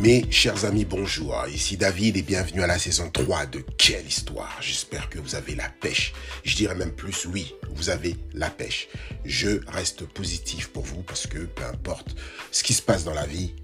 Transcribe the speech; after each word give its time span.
Mes 0.00 0.24
chers 0.30 0.64
amis, 0.64 0.86
bonjour. 0.86 1.36
Ici 1.52 1.76
David 1.76 2.16
et 2.16 2.22
bienvenue 2.22 2.62
à 2.62 2.66
la 2.66 2.78
saison 2.78 3.10
3 3.10 3.44
de 3.44 3.58
Quelle 3.76 4.06
Histoire. 4.06 4.56
J'espère 4.62 5.10
que 5.10 5.18
vous 5.18 5.34
avez 5.34 5.54
la 5.54 5.68
pêche. 5.68 6.14
Je 6.42 6.56
dirais 6.56 6.74
même 6.74 6.92
plus, 6.92 7.26
oui, 7.26 7.54
vous 7.74 7.90
avez 7.90 8.16
la 8.32 8.48
pêche. 8.48 8.88
Je 9.26 9.60
reste 9.68 10.06
positif 10.06 10.68
pour 10.68 10.84
vous 10.84 11.02
parce 11.02 11.26
que 11.26 11.40
peu 11.40 11.64
importe 11.64 12.16
ce 12.50 12.62
qui 12.62 12.72
se 12.72 12.80
passe 12.80 13.04
dans 13.04 13.12
la 13.12 13.26
vie, 13.26 13.54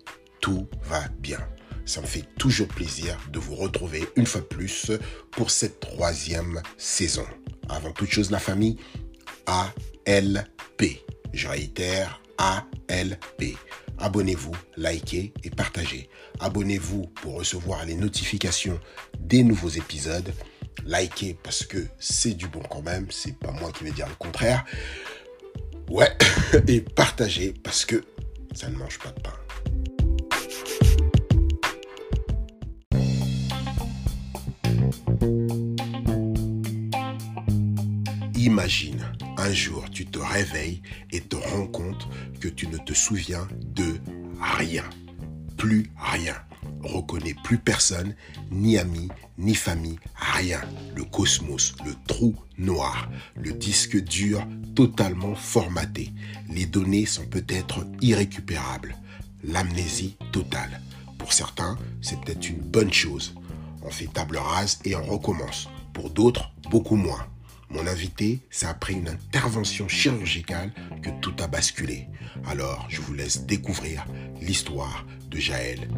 tout 0.42 0.68
va 0.82 1.08
bien. 1.20 1.40
Ça 1.86 2.02
me 2.02 2.06
fait 2.06 2.26
toujours 2.36 2.68
plaisir 2.68 3.16
de 3.32 3.38
vous 3.38 3.54
retrouver 3.54 4.04
une 4.16 4.26
fois 4.26 4.42
de 4.42 4.46
plus 4.46 4.92
pour 5.30 5.50
cette 5.50 5.80
troisième 5.80 6.60
saison. 6.76 7.24
Avant 7.70 7.92
toute 7.92 8.10
chose, 8.10 8.30
la 8.30 8.40
famille, 8.40 8.76
ALP. 9.46 11.02
Je 11.32 11.48
réitère, 11.48 12.20
ALP. 12.36 13.56
Abonnez-vous, 13.98 14.54
likez 14.76 15.32
et 15.42 15.50
partagez. 15.50 16.08
Abonnez-vous 16.40 17.06
pour 17.22 17.34
recevoir 17.34 17.84
les 17.84 17.94
notifications 17.94 18.78
des 19.18 19.42
nouveaux 19.42 19.68
épisodes. 19.68 20.32
Likez 20.84 21.36
parce 21.42 21.64
que 21.64 21.86
c'est 21.98 22.34
du 22.34 22.46
bon 22.48 22.62
quand 22.70 22.82
même, 22.82 23.06
c'est 23.10 23.38
pas 23.38 23.52
moi 23.52 23.72
qui 23.72 23.84
vais 23.84 23.90
dire 23.90 24.06
le 24.08 24.14
contraire. 24.14 24.64
Ouais, 25.88 26.10
et 26.68 26.80
partagez 26.80 27.54
parce 27.62 27.84
que 27.84 28.04
ça 28.54 28.68
ne 28.68 28.76
mange 28.76 28.98
pas 28.98 29.10
de 29.10 29.20
pain. 29.20 29.32
Imagine, 38.34 39.04
un 39.36 39.52
jour 39.52 39.84
tu 39.90 40.06
te 40.06 40.18
réveilles 40.18 40.82
et 41.10 41.20
te 41.20 41.36
rends 41.36 41.66
compte 41.66 42.08
que 42.40 42.48
tu 42.48 42.66
ne 42.68 42.78
te 42.78 42.94
souviens 42.94 43.46
de 43.62 44.00
rien. 44.40 44.84
Plus 45.56 45.90
rien. 45.96 46.34
Reconnais 46.82 47.34
plus 47.44 47.58
personne, 47.58 48.14
ni 48.50 48.78
ami, 48.78 49.08
ni 49.38 49.54
famille, 49.54 49.98
rien. 50.14 50.60
Le 50.94 51.04
cosmos, 51.04 51.74
le 51.84 51.94
trou 52.06 52.34
noir, 52.58 53.10
le 53.36 53.52
disque 53.52 54.02
dur 54.02 54.46
totalement 54.74 55.34
formaté. 55.34 56.12
Les 56.50 56.66
données 56.66 57.06
sont 57.06 57.26
peut-être 57.26 57.86
irrécupérables. 58.00 58.96
L'amnésie 59.44 60.16
totale. 60.32 60.80
Pour 61.18 61.32
certains, 61.32 61.76
c'est 62.02 62.20
peut-être 62.20 62.48
une 62.48 62.60
bonne 62.60 62.92
chose. 62.92 63.34
On 63.82 63.90
fait 63.90 64.12
table 64.12 64.36
rase 64.36 64.78
et 64.84 64.94
on 64.96 65.04
recommence. 65.04 65.68
Pour 65.92 66.10
d'autres, 66.10 66.52
beaucoup 66.70 66.96
moins. 66.96 67.26
Mon 67.68 67.86
invité, 67.86 68.40
c'est 68.48 68.66
après 68.66 68.92
une 68.92 69.08
intervention 69.08 69.88
chirurgicale 69.88 70.72
que 71.02 71.10
tout 71.20 71.34
a 71.40 71.48
basculé. 71.48 72.06
Alors, 72.46 72.86
je 72.88 73.00
vous 73.00 73.12
laisse 73.12 73.44
découvrir 73.44 74.06
l'histoire 74.40 75.04
de 75.30 75.38
Jaël. 75.38 75.88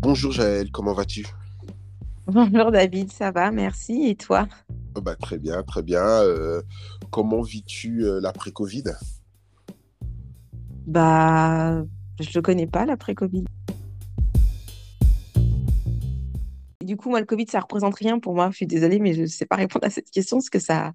Bonjour 0.00 0.32
Jaël, 0.32 0.70
comment 0.72 0.92
vas-tu? 0.92 1.24
Bonjour 2.26 2.72
David, 2.72 3.12
ça 3.12 3.30
va, 3.30 3.52
merci. 3.52 4.08
Et 4.08 4.16
toi? 4.16 4.48
Oh 4.96 5.00
bah, 5.00 5.14
Très 5.14 5.38
bien, 5.38 5.62
très 5.62 5.82
bien. 5.82 6.02
Euh, 6.02 6.62
comment 7.10 7.42
vis-tu 7.42 8.04
euh, 8.04 8.20
l'après-Covid? 8.20 8.84
Bah, 10.86 11.84
je 12.18 12.38
ne 12.38 12.42
connais 12.42 12.66
pas 12.66 12.86
l'après-Covid. 12.86 13.44
Du 16.90 16.96
coup, 16.96 17.08
moi, 17.08 17.20
le 17.20 17.24
Covid, 17.24 17.46
ça 17.46 17.60
représente 17.60 17.94
rien 17.94 18.18
pour 18.18 18.34
moi. 18.34 18.50
Je 18.50 18.56
suis 18.56 18.66
désolée, 18.66 18.98
mais 18.98 19.14
je 19.14 19.20
ne 19.20 19.26
sais 19.26 19.46
pas 19.46 19.54
répondre 19.54 19.86
à 19.86 19.90
cette 19.90 20.10
question 20.10 20.38
parce 20.38 20.50
que 20.50 20.58
ça. 20.58 20.92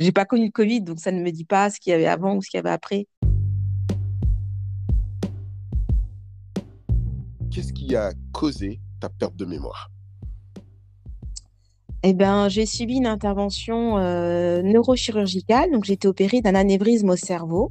J'ai 0.00 0.10
pas 0.10 0.24
connu 0.24 0.46
le 0.46 0.50
Covid, 0.50 0.80
donc 0.80 0.98
ça 0.98 1.12
ne 1.12 1.22
me 1.22 1.30
dit 1.30 1.44
pas 1.44 1.70
ce 1.70 1.78
qu'il 1.78 1.92
y 1.92 1.94
avait 1.94 2.08
avant 2.08 2.34
ou 2.34 2.42
ce 2.42 2.50
qu'il 2.50 2.58
y 2.58 2.60
avait 2.60 2.70
après. 2.70 3.06
Qu'est-ce 7.48 7.72
qui 7.72 7.94
a 7.94 8.10
causé 8.32 8.80
ta 8.98 9.08
perte 9.08 9.36
de 9.36 9.44
mémoire? 9.44 9.88
Eh 12.02 12.12
ben, 12.12 12.48
j'ai 12.48 12.66
subi 12.66 12.96
une 12.96 13.06
intervention 13.06 13.98
euh, 13.98 14.62
neurochirurgicale. 14.62 15.70
Donc, 15.70 15.84
j'ai 15.84 15.92
été 15.92 16.08
opérée 16.08 16.40
d'un 16.40 16.56
anévrisme 16.56 17.10
au 17.10 17.16
cerveau 17.16 17.70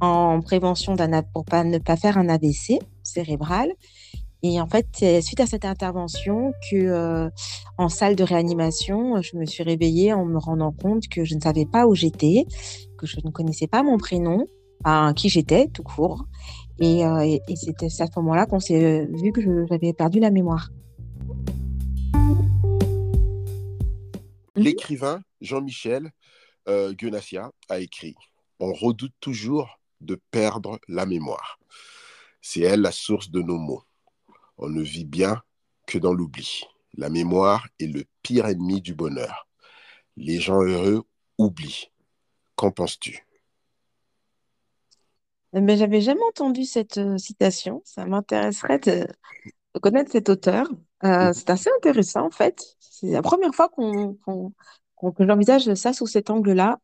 en 0.00 0.40
prévention 0.40 0.94
d'un 0.94 1.22
pour 1.22 1.44
pas, 1.44 1.64
ne 1.64 1.76
pas 1.76 1.98
faire 1.98 2.16
un 2.16 2.30
AVC 2.30 2.78
cérébral. 3.02 3.74
Et 4.44 4.60
en 4.60 4.66
fait, 4.66 4.86
c'est 4.92 5.22
suite 5.22 5.38
à 5.38 5.46
cette 5.46 5.64
intervention 5.64 6.52
que, 6.68 6.76
euh, 6.76 7.30
en 7.78 7.88
salle 7.88 8.16
de 8.16 8.24
réanimation, 8.24 9.22
je 9.22 9.36
me 9.36 9.46
suis 9.46 9.62
réveillée 9.62 10.12
en 10.12 10.24
me 10.24 10.36
rendant 10.38 10.72
compte 10.72 11.06
que 11.08 11.24
je 11.24 11.36
ne 11.36 11.40
savais 11.40 11.64
pas 11.64 11.86
où 11.86 11.94
j'étais, 11.94 12.46
que 12.98 13.06
je 13.06 13.18
ne 13.24 13.30
connaissais 13.30 13.68
pas 13.68 13.84
mon 13.84 13.98
prénom, 13.98 14.46
qui 15.14 15.28
j'étais, 15.28 15.68
tout 15.68 15.84
court. 15.84 16.26
Et, 16.80 17.06
euh, 17.06 17.38
c'était 17.54 17.86
à 17.86 18.06
ce 18.06 18.12
moment-là 18.16 18.46
qu'on 18.46 18.58
s'est 18.58 19.06
vu 19.06 19.30
que 19.30 19.66
j'avais 19.68 19.92
perdu 19.92 20.18
la 20.18 20.32
mémoire. 20.32 20.70
L'écrivain 24.56 25.22
Jean-Michel 25.40 26.10
euh, 26.68 26.92
a 27.68 27.78
écrit 27.78 28.16
On 28.58 28.72
redoute 28.72 29.14
toujours 29.20 29.78
de 30.00 30.20
perdre 30.32 30.80
la 30.88 31.06
mémoire. 31.06 31.60
C'est 32.40 32.62
elle 32.62 32.80
la 32.80 32.90
source 32.90 33.30
de 33.30 33.40
nos 33.40 33.58
mots. 33.58 33.84
On 34.64 34.68
ne 34.68 34.80
vit 34.80 35.04
bien 35.04 35.42
que 35.88 35.98
dans 35.98 36.14
l'oubli. 36.14 36.62
La 36.96 37.10
mémoire 37.10 37.66
est 37.80 37.88
le 37.88 38.04
pire 38.22 38.46
ennemi 38.46 38.80
du 38.80 38.94
bonheur. 38.94 39.48
Les 40.16 40.38
gens 40.38 40.62
heureux 40.62 41.02
oublient. 41.36 41.90
Qu'en 42.54 42.70
penses-tu? 42.70 43.26
Mais 45.52 45.76
j'avais 45.76 46.00
jamais 46.00 46.22
entendu 46.28 46.64
cette 46.64 46.98
euh, 46.98 47.18
citation. 47.18 47.82
Ça 47.84 48.06
m'intéresserait 48.06 48.78
de, 48.78 49.08
connaître 49.80 50.12
cet 50.12 50.28
auteur. 50.28 50.68
Euh, 51.02 51.32
c'est 51.34 51.50
assez 51.50 51.70
intéressant 51.78 52.26
en 52.26 52.30
fait. 52.30 52.62
C'est 52.78 53.10
la 53.10 53.22
première 53.22 53.52
fois 53.52 53.68
qu'on, 53.68 54.14
qu'on- 54.24 54.52
qu'on- 54.94 55.10
que 55.10 55.26
j'envisage 55.26 55.74
ça 55.74 55.92
sous 55.92 56.06
cet 56.06 56.30
angle-là. 56.30 56.78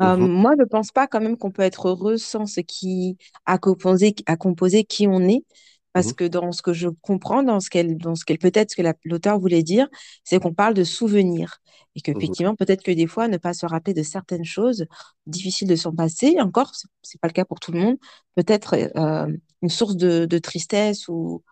Euh, 0.00 0.16
Mhm, 0.16 0.28
moi, 0.28 0.52
je 0.56 0.62
ne 0.62 0.68
pense 0.68 0.92
pas 0.92 1.06
quand 1.06 1.20
même 1.20 1.36
qu'on 1.36 1.50
peut 1.50 1.62
être 1.62 1.88
heureux 1.88 2.16
sans 2.16 2.46
ce 2.46 2.60
qui 2.60 3.18
a 3.44 3.58
composé, 3.58 4.14
a 4.24 4.36
composé 4.36 4.84
qui 4.84 5.06
on 5.06 5.20
est. 5.28 5.44
Parce 5.92 6.12
mhm, 6.12 6.14
que 6.14 6.24
dans 6.24 6.52
ce 6.52 6.62
que 6.62 6.72
je 6.72 6.88
comprends, 7.02 7.42
dans 7.42 7.60
ce 7.60 7.70
qu'elle, 7.70 7.96
dans 7.98 8.14
ce 8.14 8.24
qu'elle 8.24 8.38
peut-être 8.38 8.70
ce 8.70 8.76
que 8.76 8.82
la- 8.82 8.94
l'auteur 9.04 9.38
voulait 9.38 9.62
dire, 9.62 9.88
c'est 10.24 10.38
qu'on 10.40 10.54
parle 10.54 10.74
de 10.74 10.84
souvenirs. 10.84 11.58
Et 11.96 12.00
mhm, 12.12 12.34
qu'effectivement, 12.34 12.54
peut-être 12.54 12.82
que 12.82 12.90
des 12.92 13.06
fois, 13.06 13.28
ne 13.28 13.36
pas 13.38 13.54
se 13.54 13.66
rappeler 13.66 13.94
de 13.94 14.02
certaines 14.02 14.44
choses 14.44 14.86
difficiles 15.26 15.68
de 15.68 15.76
son 15.76 15.92
passé, 15.94 16.34
et 16.36 16.40
encore, 16.40 16.72
c'est 17.02 17.20
pas 17.20 17.28
le 17.28 17.32
cas 17.32 17.44
pour 17.44 17.60
tout 17.60 17.72
le 17.72 17.80
monde, 17.80 17.96
peut-être 18.36 18.74
euh, 18.96 19.26
une 19.62 19.68
source 19.70 19.96
de, 19.96 20.26
de 20.26 20.38
tristesse 20.38 21.08
ou, 21.08 21.42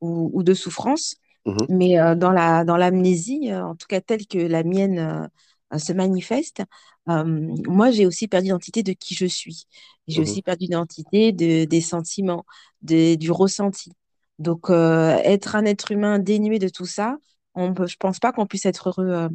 ou, 0.00 0.30
ou 0.34 0.42
de 0.42 0.54
souffrance. 0.54 1.16
mhm, 1.44 1.66
Mais 1.68 1.98
euh, 2.00 2.14
dans 2.14 2.30
la, 2.32 2.64
dans 2.64 2.76
l'amnésie, 2.76 3.50
euh, 3.52 3.64
en 3.64 3.74
tout 3.76 3.86
cas 3.88 4.00
telle 4.00 4.26
que 4.26 4.38
la 4.38 4.64
mienne 4.64 5.30
se 5.76 5.92
manifeste, 5.92 6.62
euh, 7.08 7.24
moi, 7.24 7.90
j'ai 7.90 8.06
aussi 8.06 8.28
perdu 8.28 8.46
l'identité 8.46 8.82
de 8.82 8.92
qui 8.92 9.14
je 9.14 9.26
suis. 9.26 9.66
J'ai 10.08 10.20
mhm. 10.20 10.22
aussi 10.22 10.42
perdu 10.42 10.64
l'identité 10.66 11.32
de, 11.32 11.64
des 11.64 11.80
sentiments, 11.80 12.44
de- 12.82 13.14
du 13.16 13.30
ressenti. 13.30 13.92
Donc, 14.38 14.70
euh, 14.70 15.16
être 15.24 15.56
un 15.56 15.64
être 15.64 15.92
humain 15.92 16.18
dénué 16.18 16.58
de 16.58 16.68
tout 16.68 16.86
ça, 16.86 17.16
on 17.54 17.72
peut, 17.74 17.86
je 17.86 17.96
pense 17.96 18.18
pas 18.18 18.32
qu'on 18.32 18.46
puisse 18.46 18.66
être 18.66 18.88
heureux, 18.90 19.08
euh, 19.10 19.28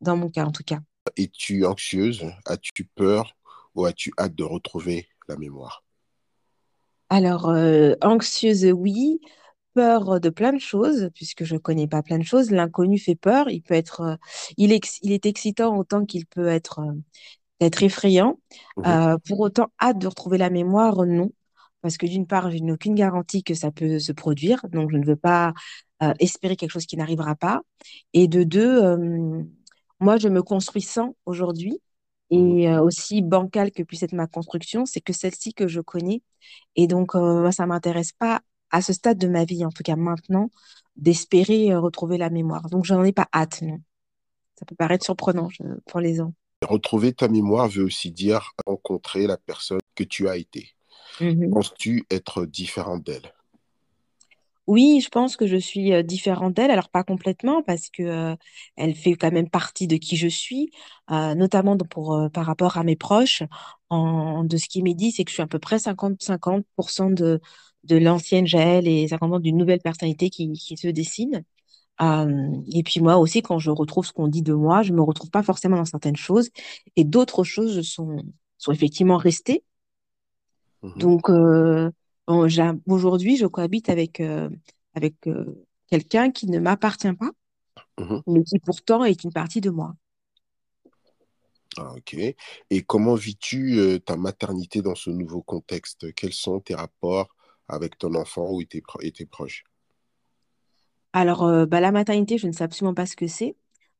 dans 0.00 0.16
mon 0.16 0.30
cas 0.30 0.44
en 0.46 0.52
tout 0.52 0.64
cas. 0.64 0.78
Es-tu 1.16 1.66
anxieuse? 1.66 2.24
As-tu 2.46 2.84
peur? 2.84 3.36
Ou 3.74 3.84
as-tu 3.84 4.10
hâte 4.18 4.34
de 4.34 4.44
retrouver 4.44 5.06
la 5.28 5.36
mémoire? 5.36 5.84
Alors, 7.10 7.48
euh, 7.48 7.94
anxieuse, 8.02 8.66
oui. 8.74 9.20
Peur 9.78 10.18
de 10.18 10.28
plein 10.28 10.52
de 10.52 10.58
choses, 10.58 11.08
puisque 11.14 11.44
je 11.44 11.56
connais 11.56 11.86
pas 11.86 12.02
plein 12.02 12.18
de 12.18 12.24
choses. 12.24 12.50
L'inconnu 12.50 12.98
fait 12.98 13.14
peur. 13.14 13.48
Il 13.48 13.62
peut 13.62 13.74
être, 13.74 14.18
il 14.56 14.72
est, 14.72 14.98
il 15.02 15.12
est 15.12 15.24
excitant 15.24 15.76
autant 15.78 16.04
qu'il 16.04 16.26
peut 16.26 16.48
être, 16.48 16.80
être 17.60 17.84
effrayant. 17.84 18.40
Euh, 18.84 19.16
pour 19.28 19.38
autant, 19.38 19.68
hâte 19.80 19.98
de 19.98 20.08
retrouver 20.08 20.36
la 20.36 20.50
mémoire, 20.50 21.06
non. 21.06 21.30
Parce 21.80 21.96
que 21.96 22.06
d'une 22.06 22.26
part, 22.26 22.50
je 22.50 22.58
n'ai 22.58 22.72
aucune 22.72 22.96
garantie 22.96 23.44
que 23.44 23.54
ça 23.54 23.70
peut 23.70 24.00
se 24.00 24.10
produire, 24.10 24.66
donc 24.68 24.90
je 24.90 24.96
ne 24.96 25.06
veux 25.06 25.14
pas 25.14 25.54
euh, 26.02 26.12
espérer 26.18 26.56
quelque 26.56 26.72
chose 26.72 26.86
qui 26.86 26.96
n'arrivera 26.96 27.36
pas. 27.36 27.60
Et 28.14 28.26
de 28.26 28.42
deux, 28.42 28.82
euh, 28.82 29.44
moi, 30.00 30.16
je 30.16 30.28
me 30.28 30.42
construis 30.42 30.82
sans 30.82 31.14
aujourd'hui. 31.24 31.80
mhm. 32.30 32.58
Et 32.58 32.68
euh, 32.68 32.82
aussi 32.82 33.22
bancale 33.22 33.70
que 33.70 33.84
puisse 33.84 34.02
être 34.02 34.12
ma 34.12 34.26
construction, 34.26 34.86
c'est 34.86 35.00
que 35.00 35.12
celle-ci 35.12 35.54
que 35.54 35.68
je 35.68 35.80
connais. 35.80 36.22
Et 36.74 36.88
donc, 36.88 37.14
moi, 37.14 37.52
ça 37.52 37.66
m'intéresse 37.66 38.10
pas 38.12 38.40
à 38.70 38.82
ce 38.82 38.92
stade 38.92 39.18
de 39.18 39.28
ma 39.28 39.44
vie, 39.44 39.64
en 39.64 39.70
tout 39.70 39.82
cas 39.82 39.96
maintenant, 39.96 40.50
d'espérer 40.96 41.72
euh, 41.72 41.80
retrouver 41.80 42.18
la 42.18 42.30
mémoire. 42.30 42.68
Donc, 42.70 42.84
je 42.84 42.94
n'en 42.94 43.04
ai 43.04 43.12
pas 43.12 43.28
hâte, 43.34 43.62
non. 43.62 43.78
Ça 44.58 44.66
peut 44.66 44.74
paraître 44.74 45.04
surprenant 45.04 45.48
je- 45.50 45.62
pour 45.86 46.00
les 46.00 46.16
gens. 46.16 46.32
Retrouver 46.68 47.12
ta 47.12 47.28
mémoire 47.28 47.68
veut 47.68 47.84
aussi 47.84 48.10
dire 48.10 48.52
rencontrer 48.66 49.26
la 49.26 49.36
personne 49.36 49.78
que 49.94 50.04
tu 50.04 50.28
as 50.28 50.36
été. 50.36 50.74
Mhm. 51.20 51.50
Penses-tu 51.50 52.04
être 52.10 52.46
différente 52.46 53.04
d'elle? 53.04 53.32
Oui, 54.66 55.00
je 55.02 55.08
pense 55.08 55.36
que 55.38 55.46
je 55.46 55.56
suis 55.56 55.94
euh, 55.94 56.02
différente 56.02 56.52
d'elle, 56.52 56.70
alors 56.70 56.90
pas 56.90 57.02
complètement 57.02 57.62
parce 57.62 57.88
que 57.88 58.02
euh, 58.02 58.36
elle 58.76 58.94
fait 58.94 59.14
quand 59.14 59.32
même 59.32 59.48
partie 59.48 59.86
de 59.86 59.96
qui 59.96 60.16
je 60.16 60.28
suis, 60.28 60.70
euh, 61.10 61.34
notamment 61.34 61.74
de- 61.74 61.84
pour 61.84 62.14
euh, 62.14 62.28
par 62.28 62.44
rapport 62.44 62.76
à 62.76 62.84
mes 62.84 62.94
proches. 62.96 63.42
En, 63.88 64.44
de 64.44 64.56
ce 64.58 64.68
qui 64.68 64.82
m'est 64.82 64.92
dit, 64.94 65.10
c'est 65.10 65.24
que 65.24 65.30
je 65.30 65.34
suis 65.36 65.42
à 65.42 65.46
peu 65.46 65.58
près 65.58 65.78
50-50% 65.78 67.08
de 67.08 67.40
de 67.84 67.96
l'ancienne 67.96 68.46
Jaël 68.46 68.86
et 68.86 69.06
50% 69.06 69.40
d'une 69.40 69.56
nouvelle 69.56 69.80
personnalité 69.80 70.30
qui, 70.30 70.52
qui 70.52 70.76
se 70.76 70.88
dessine. 70.88 71.44
Euh, 72.00 72.52
et 72.72 72.82
puis 72.82 73.00
moi 73.00 73.16
aussi, 73.16 73.42
quand 73.42 73.58
je 73.58 73.70
retrouve 73.70 74.06
ce 74.06 74.12
qu'on 74.12 74.28
dit 74.28 74.42
de 74.42 74.54
moi, 74.54 74.82
je 74.82 74.92
me 74.92 75.02
retrouve 75.02 75.30
pas 75.30 75.42
forcément 75.42 75.76
dans 75.76 75.84
certaines 75.84 76.16
choses 76.16 76.50
et 76.96 77.04
d'autres 77.04 77.44
choses 77.44 77.82
sont 77.82 78.22
sont 78.56 78.72
effectivement 78.72 79.16
restées. 79.16 79.62
Mhm, 80.82 80.98
Donc, 80.98 81.30
euh, 81.30 81.90
bon, 82.26 82.48
aujourd'hui, 82.88 83.36
je 83.36 83.46
cohabite 83.46 83.88
avec, 83.88 84.18
euh, 84.18 84.50
avec 84.94 85.14
quelqu'un 85.88 86.32
qui 86.32 86.48
ne 86.48 86.58
m'appartient 86.58 87.12
pas, 87.12 87.30
mhm. 88.00 88.22
mais 88.26 88.42
qui 88.42 88.58
pourtant 88.58 89.04
est 89.04 89.22
une 89.22 89.32
partie 89.32 89.60
de 89.60 89.70
moi. 89.70 89.94
Ah, 91.76 91.94
ok. 91.96 92.16
Et 92.70 92.82
comment 92.82 93.14
vis-tu 93.14 94.00
ta 94.04 94.16
maternité 94.16 94.82
dans 94.82 94.96
ce 94.96 95.10
nouveau 95.10 95.42
contexte? 95.42 96.12
Quels 96.14 96.32
sont 96.32 96.58
tes 96.58 96.74
rapports 96.74 97.28
avec 97.68 97.98
ton 97.98 98.14
enfant 98.14 98.50
ou 98.52 98.64
tes, 98.64 98.80
pro- 98.82 99.00
et 99.02 99.12
tes 99.12 99.26
proches? 99.26 99.64
Alors, 101.12 101.42
euh, 101.44 101.66
bah, 101.66 101.80
la 101.80 101.92
maternité, 101.92 102.38
je 102.38 102.46
ne 102.46 102.52
sais 102.52 102.64
absolument 102.64 102.94
pas 102.94 103.06
ce 103.06 103.16
que 103.16 103.26
c'est. 103.26 103.56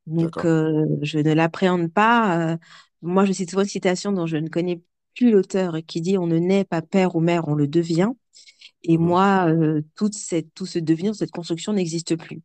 Donc, 0.07 0.33
D'accord? 0.33 0.47
euh, 0.47 0.87
je 1.03 1.19
ne 1.19 1.33
l'appréhende 1.33 1.93
pas. 1.93 2.53
Euh, 2.55 2.57
moi, 3.03 3.25
je 3.25 3.33
cite 3.33 3.51
souvent 3.51 3.63
une 3.63 3.69
citation 3.69 4.13
dont 4.13 4.27
je 4.27 4.37
ne 4.37 4.49
connais 4.49 4.83
plus 5.17 5.31
l'auteur 5.31 5.77
qui 5.87 6.01
dit, 6.01 6.19
On 6.19 6.27
ne 6.27 6.39
naît 6.39 6.65
pas 6.65 6.83
père 6.83 7.17
ou 7.17 7.21
mère, 7.21 7.49
on 7.49 7.55
le 7.55 7.67
devient. 7.69 8.11
Et 8.85 8.99
Mhm, 8.99 8.99
moi, 8.99 9.49
euh, 9.51 9.83
toute 9.97 10.15
cette, 10.15 10.55
tout 10.55 10.67
ce 10.67 10.79
devenir, 10.81 11.15
cette 11.17 11.33
construction 11.33 11.75
n'existe 11.75 12.17
plus. 12.17 12.43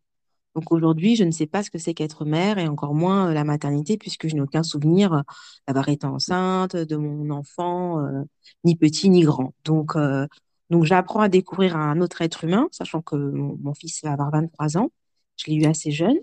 Donc 0.56 0.72
aujourd'hui, 0.72 1.16
je 1.16 1.24
ne 1.24 1.32
sais 1.32 1.48
pas 1.48 1.64
ce 1.64 1.72
que 1.72 1.80
c'est 1.80 1.94
qu'être 1.96 2.26
mère 2.26 2.60
et 2.60 2.68
encore 2.68 2.94
moins 2.94 3.30
euh, 3.32 3.34
la 3.34 3.44
maternité 3.44 3.98
puisque 3.98 4.28
je 4.28 4.36
n'ai 4.36 4.42
aucun 4.42 4.62
souvenir 4.64 5.14
euh, 5.14 5.22
d'avoir 5.68 5.90
été 5.90 6.06
enceinte 6.06 6.76
de 6.76 6.96
mon 6.96 7.30
enfant, 7.32 8.00
euh, 8.06 8.24
ni 8.64 8.76
petit 8.76 9.10
ni 9.10 9.22
grand. 9.24 9.54
Donc, 9.66 9.96
euh, 9.96 10.28
donc 10.70 10.86
j'apprends 10.86 11.22
à 11.22 11.30
découvrir 11.30 11.76
un 11.78 12.02
autre 12.02 12.22
être 12.22 12.44
humain, 12.44 12.68
sachant 12.72 13.02
que 13.02 13.16
mon, 13.16 13.58
mon 13.62 13.74
fils 13.74 14.02
va 14.04 14.14
avoir 14.14 14.32
23 14.32 14.78
ans. 14.78 14.92
Je 15.38 15.48
l'ai 15.52 15.56
eu 15.58 15.66
assez 15.66 15.92
jeune. 15.92 16.18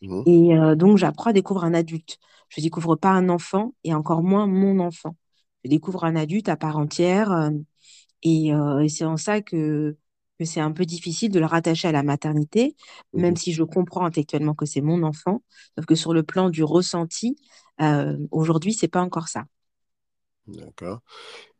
mhm, 0.00 0.24
Et 0.26 0.56
euh, 0.56 0.74
donc 0.74 0.98
j'apprends 0.98 1.30
à 1.30 1.32
découvrir 1.32 1.64
un 1.64 1.74
adulte. 1.74 2.18
Je 2.48 2.60
découvre 2.60 2.96
pas 2.96 3.10
un 3.10 3.28
enfant 3.28 3.74
et 3.84 3.94
encore 3.94 4.22
moins 4.22 4.46
mon 4.46 4.78
enfant. 4.80 5.16
Je 5.64 5.70
découvre 5.70 6.04
un 6.04 6.16
adulte 6.16 6.48
à 6.48 6.56
part 6.56 6.78
entière. 6.78 7.30
euh, 7.32 7.50
et, 8.22 8.54
euh, 8.54 8.80
et 8.80 8.88
c'est 8.88 9.04
en 9.04 9.16
ça 9.16 9.40
que, 9.42 9.96
que 10.38 10.44
c'est 10.44 10.60
un 10.60 10.72
peu 10.72 10.84
difficile 10.86 11.30
de 11.32 11.40
le 11.40 11.46
rattacher 11.46 11.88
à 11.88 11.92
la 11.92 12.02
maternité, 12.02 12.76
mhm. 13.12 13.22
même 13.22 13.36
si 13.36 13.52
je 13.52 13.62
comprends 13.64 14.04
intellectuellement 14.06 14.54
que 14.54 14.66
c'est 14.66 14.80
mon 14.80 15.02
enfant, 15.04 15.42
sauf 15.76 15.86
que 15.86 15.94
sur 15.94 16.14
le 16.14 16.22
plan 16.22 16.50
du 16.50 16.64
ressenti, 16.64 17.36
aujourd'hui, 18.30 18.72
c'est 18.74 18.88
pas 18.88 19.02
encore 19.02 19.28
ça. 19.28 19.44
D'accord. 20.46 21.00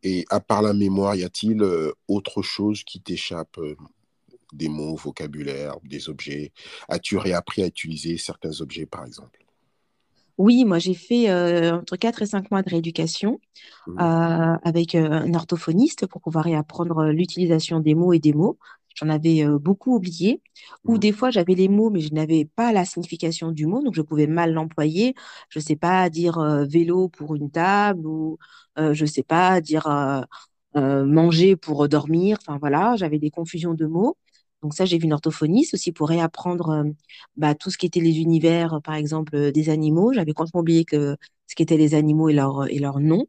Et 0.03 0.25
à 0.29 0.39
part 0.39 0.61
la 0.61 0.73
mémoire, 0.73 1.15
y 1.15 1.23
a-t-il 1.23 1.61
euh, 1.63 1.93
autre 2.07 2.41
chose 2.41 2.83
qui 2.83 3.01
t'échappe? 3.01 3.57
euh, 3.59 3.75
des 4.53 4.69
mots, 4.69 4.95
vocabulaire, 4.95 5.77
des 5.83 6.09
objets? 6.09 6.53
As-tu 6.89 7.17
réappris 7.17 7.63
à 7.63 7.67
utiliser 7.67 8.17
certains 8.17 8.61
objets, 8.61 8.85
par 8.87 9.05
exemple? 9.05 9.45
Oui, 10.37 10.65
moi 10.65 10.79
j'ai 10.79 10.93
fait 10.93 11.29
euh, 11.29 11.77
entre 11.77 11.95
4 11.95 12.21
et 12.21 12.25
5 12.25 12.51
mois 12.51 12.61
de 12.61 12.69
rééducation 12.69 13.39
euh, 13.99 14.03
Mhm, 14.03 14.15
avec 14.63 14.95
euh, 14.95 15.09
un 15.11 15.33
orthophoniste 15.35 16.07
pour 16.07 16.21
pouvoir 16.21 16.45
réapprendre 16.45 17.07
l'utilisation 17.07 17.79
des 17.79 17.95
mots 17.95 18.13
et 18.13 18.19
des 18.19 18.33
mots. 18.33 18.57
J'en 18.95 19.09
avais 19.09 19.43
euh, 19.45 19.59
beaucoup 19.59 19.95
oublié, 19.95 20.41
ou 20.87 20.97
mhm, 20.97 20.99
des 20.99 21.11
fois 21.11 21.29
j'avais 21.31 21.53
les 21.55 21.67
mots 21.69 21.89
mais 21.89 21.99
je 22.01 22.13
n'avais 22.13 22.45
pas 22.45 22.71
la 22.73 22.85
signification 22.85 23.51
du 23.51 23.65
mot, 23.67 23.83
donc 23.83 23.93
je 23.95 24.01
pouvais 24.01 24.27
mal 24.27 24.53
l'employer. 24.53 25.15
Je 25.49 25.59
sais 25.59 25.75
pas 25.75 26.09
dire 26.09 26.37
euh, 26.39 26.65
vélo 26.65 27.09
pour 27.09 27.35
une 27.35 27.51
table 27.51 28.07
ou 28.07 28.37
euh, 28.79 28.93
je 28.93 29.05
sais 29.05 29.23
pas 29.23 29.61
dire 29.61 29.87
euh, 30.75 31.05
manger 31.05 31.55
pour 31.55 31.87
dormir. 31.89 32.37
Enfin 32.41 32.57
voilà, 32.59 32.95
j'avais 32.97 33.19
des 33.19 33.29
confusions 33.31 33.73
de 33.73 33.85
mots. 33.85 34.17
Donc 34.61 34.73
ça, 34.73 34.85
j'ai 34.85 34.97
vu 34.97 35.05
une 35.05 35.13
orthophoniste 35.13 35.73
aussi 35.75 35.91
pour 35.91 36.09
réapprendre 36.09 36.85
bah, 37.37 37.53
tout 37.55 37.69
ce 37.69 37.77
qui 37.77 37.85
était 37.85 37.99
les 37.99 38.19
univers, 38.19 38.79
par 38.83 38.95
exemple, 38.95 39.51
des 39.51 39.69
animaux. 39.69 40.11
J'avais 40.13 40.33
complètement 40.33 40.61
oublié 40.61 40.85
que 40.85 41.17
ce 41.47 41.55
qu'étaient 41.55 41.77
les 41.77 41.93
animaux 41.95 42.29
et 42.29 42.33
leur, 42.33 42.67
et 42.69 42.79
leur 42.79 42.99
nom 42.99 43.25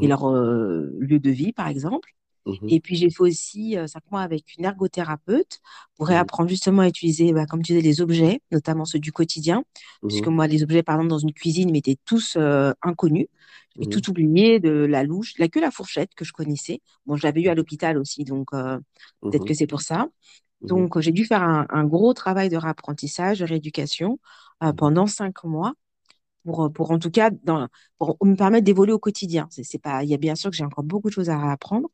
et 0.00 0.06
mhm, 0.06 0.08
leur 0.08 0.30
lieu 0.32 1.18
de 1.20 1.30
vie, 1.30 1.52
par 1.52 1.68
exemple. 1.68 2.10
Mhm, 2.46 2.68
Et 2.68 2.80
puis, 2.80 2.96
j'ai 2.96 3.10
fait 3.10 3.22
aussi 3.22 3.76
euh, 3.78 3.86
cinq 3.86 4.02
mois 4.10 4.22
avec 4.22 4.56
une 4.56 4.64
ergothérapeute 4.64 5.60
pour 5.96 6.06
mhm, 6.08 6.08
réapprendre 6.08 6.48
justement 6.48 6.82
à 6.82 6.88
utiliser, 6.88 7.32
bah, 7.32 7.46
comme 7.46 7.62
tu 7.62 7.72
disais, 7.72 7.82
les 7.82 8.00
objets, 8.00 8.40
notamment 8.52 8.84
ceux 8.86 8.98
du 8.98 9.12
quotidien, 9.12 9.64
puisque 10.08 10.28
mhm, 10.28 10.28
moi, 10.28 10.46
les 10.46 10.62
objets, 10.62 10.82
par 10.82 10.96
exemple, 10.96 11.10
dans 11.10 11.18
une 11.18 11.32
cuisine, 11.34 11.70
m'étaient 11.72 11.98
tous 12.04 12.36
euh, 12.36 12.72
inconnus. 12.82 13.26
Mhm, 13.76 13.86
tout 13.90 14.08
oublié 14.10 14.60
de 14.60 14.70
la 14.70 15.02
louche, 15.04 15.34
il 15.36 15.42
n'y 15.42 15.46
a 15.46 15.48
que 15.48 15.58
la 15.60 15.70
fourchette 15.70 16.14
que 16.14 16.24
je 16.24 16.32
connaissais. 16.32 16.80
Bon, 17.06 17.16
je 17.16 17.24
l'avais 17.26 17.42
eu 17.42 17.48
à 17.48 17.54
l'hôpital 17.54 17.98
aussi, 17.98 18.24
donc 18.24 18.48
euh, 18.54 18.78
peut-être 19.30 19.44
que 19.44 19.54
c'est 19.54 19.66
pour 19.66 19.80
ça. 19.82 20.08
Donc, 20.62 20.98
j'ai 21.00 21.12
dû 21.12 21.24
faire 21.26 21.42
un, 21.42 21.66
un 21.70 21.84
gros 21.84 22.14
travail 22.14 22.48
de 22.50 22.56
réapprentissage, 22.58 23.40
de 23.40 23.44
rééducation 23.46 24.18
pendant 24.76 25.06
cinq 25.06 25.44
mois 25.44 25.74
pour, 26.44 26.72
pour 26.72 26.90
en 26.90 26.98
tout 26.98 27.10
cas 27.10 27.30
dans, 27.44 27.68
pour 27.98 28.16
me 28.24 28.34
permettre 28.36 28.64
d'évoluer 28.64 28.92
au 28.92 28.98
quotidien. 28.98 29.48
C'est, 29.50 29.78
pas, 29.80 30.04
il 30.04 30.10
y 30.10 30.14
a 30.14 30.18
bien 30.18 30.34
sûr 30.34 30.50
que 30.50 30.56
j'ai 30.56 30.64
encore 30.64 30.84
beaucoup 30.84 31.08
de 31.08 31.14
choses 31.14 31.30
à 31.30 31.38
réapprendre, 31.40 31.88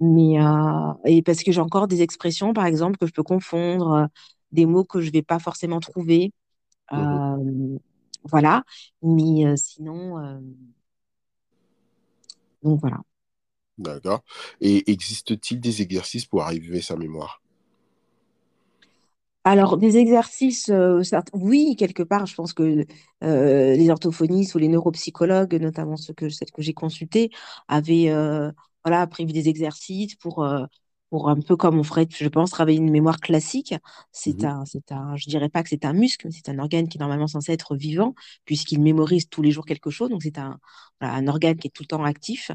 mais 0.00 0.40
euh, 0.40 0.92
et 1.04 1.22
parce 1.22 1.42
que 1.42 1.52
j'ai 1.52 1.60
encore 1.60 1.88
des 1.88 2.02
expressions, 2.02 2.52
par 2.52 2.66
exemple, 2.66 2.98
que 2.98 3.06
je 3.06 3.12
peux 3.12 3.22
confondre, 3.22 3.92
euh, 3.92 4.06
des 4.52 4.66
mots 4.66 4.84
que 4.84 5.00
je 5.00 5.10
vais 5.12 5.22
pas 5.22 5.38
forcément 5.38 5.80
trouver. 5.80 6.32
mhm. 6.94 7.22
euh, 7.36 7.78
voilà. 8.24 8.64
Mais 9.02 9.56
sinon, 9.56 10.18
donc 12.62 12.80
voilà. 12.80 13.02
D'accord. 13.76 14.24
Et 14.62 14.90
existe-t-il 14.90 15.60
des 15.60 15.82
exercices 15.82 16.24
pour 16.24 16.42
arriver 16.42 16.78
à 16.78 16.82
sa 16.82 16.96
mémoire? 16.96 17.42
Alors, 19.44 19.76
des 19.76 19.96
exercices, 19.96 20.68
euh, 20.70 21.02
certes- 21.02 21.30
oui, 21.34 21.74
quelque 21.76 22.04
part, 22.04 22.26
je 22.26 22.34
pense 22.36 22.52
que 22.52 22.86
euh, 23.24 23.74
les 23.74 23.90
orthophonistes 23.90 24.54
ou 24.54 24.58
les 24.58 24.68
neuropsychologues, 24.68 25.54
notamment 25.60 25.96
ceux 25.96 26.14
que, 26.14 26.28
celles 26.28 26.52
que 26.52 26.62
j'ai 26.62 26.74
consultées, 26.74 27.30
avaient 27.66 28.10
euh, 28.10 28.52
voilà, 28.84 29.06
prévu 29.06 29.32
des 29.32 29.48
exercices 29.48 30.14
pour, 30.16 30.44
euh, 30.44 30.64
pour 31.10 31.28
un 31.28 31.38
peu 31.40 31.56
comme 31.56 31.78
on 31.78 31.82
ferait, 31.82 32.06
je 32.10 32.28
pense, 32.28 32.50
travailler 32.50 32.78
une 32.78 32.90
mémoire 32.90 33.20
classique. 33.20 33.74
C'est 34.12 34.44
Mhm, 34.44 34.46
un, 34.46 34.64
c'est 34.64 34.92
un, 34.92 35.14
je 35.16 35.28
dirais 35.28 35.48
pas 35.50 35.62
que 35.62 35.68
c'est 35.68 35.84
un 35.84 35.92
muscle, 35.92 36.26
mais 36.26 36.32
c'est 36.32 36.48
un 36.48 36.58
organe 36.58 36.88
qui 36.88 36.96
est 36.98 37.00
normalement 37.00 37.26
censé 37.26 37.52
être 37.52 37.76
vivant, 37.76 38.14
puisqu'il 38.46 38.80
mémorise 38.80 39.28
tous 39.28 39.42
les 39.42 39.50
jours 39.50 39.66
quelque 39.66 39.90
chose. 39.90 40.08
Donc, 40.10 40.22
c'est 40.22 40.38
un, 40.38 40.58
voilà, 41.00 41.14
un 41.14 41.26
organe 41.28 41.56
qui 41.58 41.68
est 41.68 41.70
tout 41.70 41.82
le 41.82 41.88
temps 41.88 42.04
actif. 42.04 42.50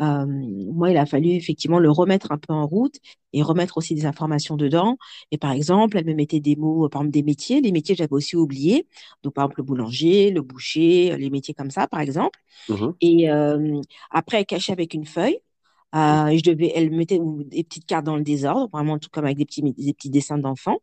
Euh, 0.00 0.26
moi, 0.26 0.90
il 0.90 0.96
a 0.96 1.06
fallu 1.06 1.30
effectivement 1.30 1.78
le 1.78 1.90
remettre 1.90 2.32
un 2.32 2.38
peu 2.38 2.52
en 2.52 2.66
route 2.66 2.94
et 3.32 3.42
remettre 3.42 3.76
aussi 3.78 3.94
des 3.94 4.06
informations 4.06 4.56
dedans 4.56 4.96
et 5.30 5.38
par 5.38 5.52
exemple, 5.52 5.98
elle 5.98 6.06
me 6.06 6.14
mettait 6.14 6.40
des 6.40 6.56
mots, 6.56 6.88
par 6.88 7.02
exemple 7.02 7.12
des 7.12 7.22
métiers. 7.22 7.60
Les 7.60 7.72
métiers, 7.72 7.94
j'avais 7.94 8.12
aussi 8.12 8.36
oublié. 8.36 8.86
Donc, 9.22 9.34
par 9.34 9.44
exemple, 9.44 9.60
le 9.60 9.64
boulanger, 9.64 10.30
le 10.30 10.42
boucher, 10.42 11.16
les 11.16 11.30
métiers 11.30 11.54
comme 11.54 11.70
ça, 11.70 11.86
par 11.88 12.00
exemple. 12.00 12.38
mhm, 12.68 12.92
Et 13.00 13.30
euh, 13.30 13.80
après, 14.10 14.38
elle 14.40 14.46
cachait 14.46 14.72
avec 14.72 14.94
une 14.94 15.06
feuille. 15.06 15.38
Mhm, 15.92 16.28
Euh, 16.28 16.36
je 16.36 16.42
devais, 16.42 16.72
elle 16.74 16.90
mettait 16.90 17.18
des 17.20 17.64
petites 17.64 17.86
cartes 17.86 18.04
dans 18.04 18.16
le 18.16 18.22
désordre, 18.22 18.68
vraiment 18.72 18.98
tout 18.98 19.08
comme 19.10 19.24
avec 19.24 19.38
des 19.38 19.46
petits, 19.46 19.62
des 19.62 19.94
petits 19.94 20.10
dessins 20.10 20.38
d'enfants. 20.38 20.78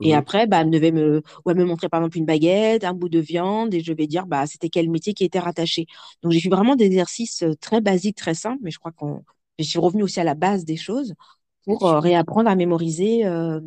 Et 0.00 0.12
mhm. 0.12 0.18
après, 0.18 0.46
bah, 0.46 0.62
elle 0.62 0.70
devait 0.70 0.92
me, 0.92 1.22
ou 1.44 1.50
elle 1.50 1.56
me 1.56 1.64
montrer 1.64 1.88
par 1.88 2.00
exemple 2.00 2.18
une 2.18 2.26
baguette, 2.26 2.84
un 2.84 2.94
bout 2.94 3.08
de 3.08 3.20
viande, 3.20 3.74
et 3.74 3.80
je 3.80 3.92
vais 3.92 4.06
dire, 4.06 4.26
bah, 4.26 4.46
c'était 4.46 4.68
quel 4.70 4.90
métier 4.90 5.14
qui 5.14 5.24
était 5.24 5.38
rattaché. 5.38 5.86
Donc, 6.22 6.32
j'ai 6.32 6.40
fait 6.40 6.48
vraiment 6.48 6.76
des 6.76 6.86
exercices 6.86 7.42
euh, 7.42 7.54
très 7.60 7.80
basiques, 7.80 8.16
très 8.16 8.34
simples, 8.34 8.58
mais 8.62 8.70
je 8.70 8.78
crois 8.78 8.92
qu'on, 8.92 9.24
je 9.58 9.64
suis 9.64 9.78
revenue 9.78 10.02
aussi 10.02 10.20
à 10.20 10.24
la 10.24 10.34
base 10.34 10.64
des 10.64 10.76
choses 10.76 11.14
pour 11.64 11.86
euh, 11.86 12.00
réapprendre 12.00 12.48
à 12.50 12.56
mémoriser 12.56 13.26
euh, 13.26 13.60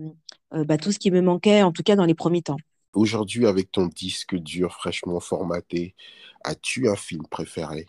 bah, 0.51 0.77
tout 0.77 0.91
ce 0.91 0.99
qui 0.99 1.11
me 1.11 1.21
manquait, 1.21 1.61
en 1.63 1.71
tout 1.71 1.83
cas 1.83 1.95
dans 1.95 2.05
les 2.05 2.15
premiers 2.15 2.41
temps. 2.41 2.57
Aujourd'hui, 2.93 3.45
avec 3.47 3.71
ton 3.71 3.87
disque 3.87 4.35
dur 4.35 4.73
fraîchement 4.73 5.19
formaté, 5.19 5.95
as-tu 6.43 6.89
un 6.89 6.95
film 6.95 7.23
préféré? 7.29 7.85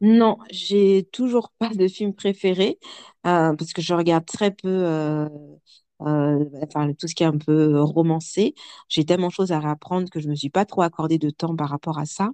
Non, 0.00 0.38
j'ai 0.50 1.08
toujours 1.12 1.50
pas 1.58 1.70
de 1.70 1.88
film 1.88 2.14
préféré 2.14 2.78
euh, 3.26 3.54
parce 3.56 3.72
que 3.72 3.80
je 3.82 3.94
regarde 3.94 4.26
très 4.26 4.50
peu 4.50 4.68
euh, 4.68 5.28
euh, 6.02 6.44
enfin, 6.62 6.92
tout 6.94 7.08
ce 7.08 7.14
qui 7.14 7.22
est 7.22 7.26
un 7.26 7.38
peu 7.38 7.80
romancé. 7.80 8.54
J'ai 8.88 9.04
tellement 9.06 9.28
de 9.28 9.32
choses 9.32 9.52
à 9.52 9.60
réapprendre 9.60 10.10
que 10.10 10.20
je 10.20 10.28
me 10.28 10.34
suis 10.34 10.50
pas 10.50 10.64
trop 10.66 10.82
accordé 10.82 11.18
de 11.18 11.30
temps 11.30 11.56
par 11.56 11.70
rapport 11.70 11.98
à 11.98 12.06
ça. 12.06 12.30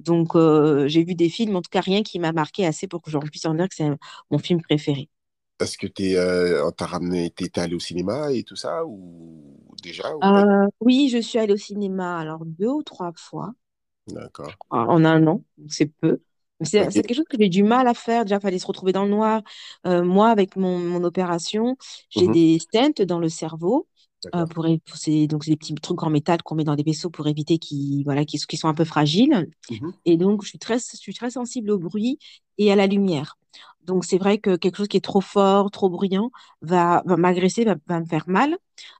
Donc, 0.00 0.32
j'ai 0.88 1.04
vu 1.04 1.14
des 1.14 1.28
films, 1.28 1.54
en 1.56 1.62
tout 1.62 1.70
cas 1.70 1.80
rien 1.80 2.02
qui 2.02 2.18
m'a 2.18 2.32
marqué 2.32 2.66
assez 2.66 2.88
pour 2.88 3.02
que 3.02 3.10
j'en 3.10 3.20
puisse 3.20 3.44
en 3.46 3.54
dire 3.54 3.68
que 3.68 3.74
c'est 3.76 3.88
mon 4.32 4.38
film 4.38 4.60
préféré. 4.60 5.08
Est-ce 5.60 5.78
que 5.78 5.86
t'es, 5.86 6.16
euh, 6.16 6.66
on 6.66 6.72
t'a 6.72 6.84
ramené, 6.86 7.30
t'es 7.30 7.58
allé 7.58 7.74
au 7.74 7.80
cinéma 7.80 8.32
et 8.32 8.42
tout 8.42 8.56
ça, 8.56 8.84
ou 8.84 9.56
déjà, 9.82 10.14
ou 10.16 10.26
pas? 10.26 10.44
Oui, 10.80 11.08
je 11.10 11.18
suis 11.18 11.38
allée 11.38 11.54
au 11.54 11.56
cinéma 11.56 12.18
alors 12.18 12.44
deux 12.44 12.68
ou 12.68 12.82
trois 12.82 13.12
fois 13.16 13.52
D'accord. 14.06 14.54
en 14.70 15.04
un 15.04 15.26
an, 15.26 15.44
c'est 15.68 15.86
peu. 15.86 16.20
C'est 16.64 16.88
quelque 16.90 17.14
chose 17.14 17.26
que 17.28 17.36
j'ai 17.38 17.48
du 17.48 17.62
mal 17.62 17.86
à 17.86 17.94
faire. 17.94 18.24
Déjà, 18.24 18.36
il 18.36 18.40
fallait 18.40 18.58
se 18.58 18.66
retrouver 18.66 18.92
dans 18.92 19.04
le 19.04 19.10
noir. 19.10 19.42
Euh, 19.86 20.04
moi, 20.04 20.30
avec 20.30 20.56
mon, 20.56 21.02
opération, 21.04 21.76
j'ai 22.10 22.28
mmh 22.28 22.32
des 22.32 22.58
stents 22.58 23.04
dans 23.06 23.18
le 23.18 23.28
cerveau. 23.28 23.88
Euh, 24.36 24.46
pour, 24.46 24.64
donc, 24.64 24.80
c'est 24.94 25.26
des 25.26 25.56
petits 25.56 25.74
trucs 25.74 26.02
en 26.04 26.10
métal 26.10 26.42
qu'on 26.44 26.54
met 26.54 26.62
dans 26.62 26.76
des 26.76 26.84
vaisseaux 26.84 27.10
pour 27.10 27.26
éviter 27.26 27.58
qu'ils 27.58 28.04
voilà, 28.04 28.24
qu'ils 28.24 28.40
soient 28.40 28.70
un 28.70 28.74
peu 28.74 28.84
fragiles. 28.84 29.48
Mmh 29.70 29.90
et 30.04 30.16
donc, 30.16 30.42
je 30.42 30.48
suis, 30.48 30.58
très, 30.58 30.78
je 30.78 30.96
suis 30.96 31.14
très 31.14 31.30
sensible 31.30 31.70
au 31.70 31.78
bruit 31.78 32.18
et 32.58 32.70
à 32.70 32.76
la 32.76 32.86
lumière. 32.86 33.36
Donc, 33.84 34.04
c'est 34.04 34.18
vrai 34.18 34.38
que 34.38 34.56
quelque 34.56 34.76
chose 34.76 34.88
qui 34.88 34.96
est 34.96 35.00
trop 35.00 35.20
fort, 35.20 35.70
trop 35.70 35.88
bruyant, 35.90 36.30
va, 36.60 37.02
m'agresser, 37.04 37.64
va, 37.64 38.00
me 38.00 38.06
faire 38.06 38.24
mal. 38.28 38.56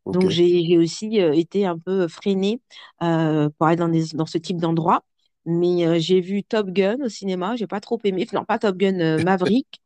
Donc, 0.07 0.29
j'ai 0.29 0.77
aussi 0.77 1.21
euh, 1.21 1.33
été 1.33 1.67
un 1.67 1.79
peu 1.79 2.09
freinée 2.09 2.61
euh, 3.03 3.49
pour 3.57 3.67
aller 3.69 3.77
dans, 3.77 3.89
dans 3.89 4.27
ce 4.27 4.39
type 4.39 4.59
d'endroit. 4.59 5.05
Mais 5.45 5.87
euh, 5.87 5.99
j'ai 5.99 6.21
vu 6.21 6.45
Top 6.45 6.69
Gun 6.69 6.99
au 7.05 7.09
cinéma, 7.09 7.57
j'ai 7.57 7.67
pas 7.67 7.81
trop 7.81 7.99
aimé. 8.05 8.27
Non, 8.33 8.45
pas 8.45 8.59
Top 8.59 8.77
Gun, 8.77 9.23
Maverick. 9.23 9.83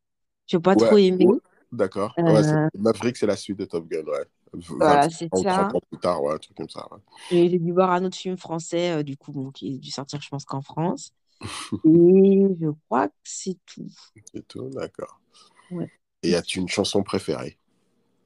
j'ai 0.46 0.58
pas 0.58 0.76
trop 0.76 0.98
aimé. 0.98 1.26
D'accord. 1.72 2.14
Maverick, 2.74 3.16
c'est 3.16 3.26
la 3.26 3.36
suite 3.36 3.58
de 3.58 3.64
Top 3.64 3.88
Gun, 3.88 4.04
ouais. 4.04 4.24
Voilà, 4.68 5.08
c'est 5.10 5.28
ça. 5.36 5.68
ans 5.68 5.80
plus 5.90 5.98
tard, 5.98 6.22
ouais, 6.22 6.34
un 6.34 6.38
truc 6.38 6.56
comme 6.56 6.68
ça. 6.68 6.86
Et 7.30 7.48
j'ai 7.48 7.58
dû 7.58 7.72
voir 7.72 7.90
un 7.90 8.04
autre 8.04 8.16
film 8.16 8.36
français, 8.36 9.02
du 9.02 9.16
coup, 9.16 9.50
qui 9.54 9.74
est 9.74 9.78
dû 9.78 9.90
sortir, 9.90 10.20
je 10.20 10.28
pense 10.28 10.44
qu'en 10.44 10.62
France. 10.62 11.12
Et 11.84 12.46
je 12.60 12.70
crois 12.86 13.08
que 13.08 13.14
c'est 13.24 13.58
tout. 13.66 13.86
C'est 14.32 14.46
tout, 14.46 14.70
d'accord. 14.70 15.20
Et 16.22 16.34
as-tu 16.34 16.58
une 16.60 16.68
chanson 16.68 17.02
préférée? 17.02 17.58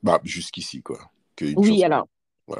Bah, 0.03 0.21
jusqu'ici, 0.25 0.83
quoi. 0.83 1.11
oui, 1.57 1.85
alors, 1.85 2.09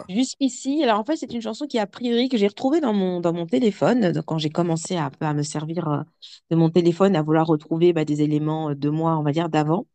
Jusqu'ici, 0.09 0.83
alors 0.83 0.99
en 1.01 1.05
fait, 1.05 1.17
c'est 1.17 1.33
une 1.33 1.41
chanson 1.41 1.67
qui, 1.67 1.79
a 1.79 1.87
priori, 1.87 2.29
que 2.29 2.37
j'ai 2.37 2.47
retrouvée 2.47 2.81
dans 2.81 2.93
mon, 2.93 3.21
dans 3.21 3.33
mon 3.33 3.47
téléphone, 3.47 4.13
donc, 4.13 4.25
quand 4.25 4.39
j'ai 4.39 4.51
commencé 4.51 4.97
à, 4.97 5.11
à 5.21 5.35
me 5.35 5.43
servir 5.43 5.89
euh, 5.89 6.03
de 6.51 6.57
mon 6.57 6.71
téléphone, 6.71 7.17
à 7.17 7.23
vouloir 7.23 7.47
retrouver 7.47 7.93
bah, 7.93 8.05
des 8.05 8.23
éléments 8.23 8.75
de 8.75 8.89
moi, 8.89 9.19
on 9.19 9.23
va 9.23 9.33
dire, 9.33 9.49
d'avant. 9.49 9.87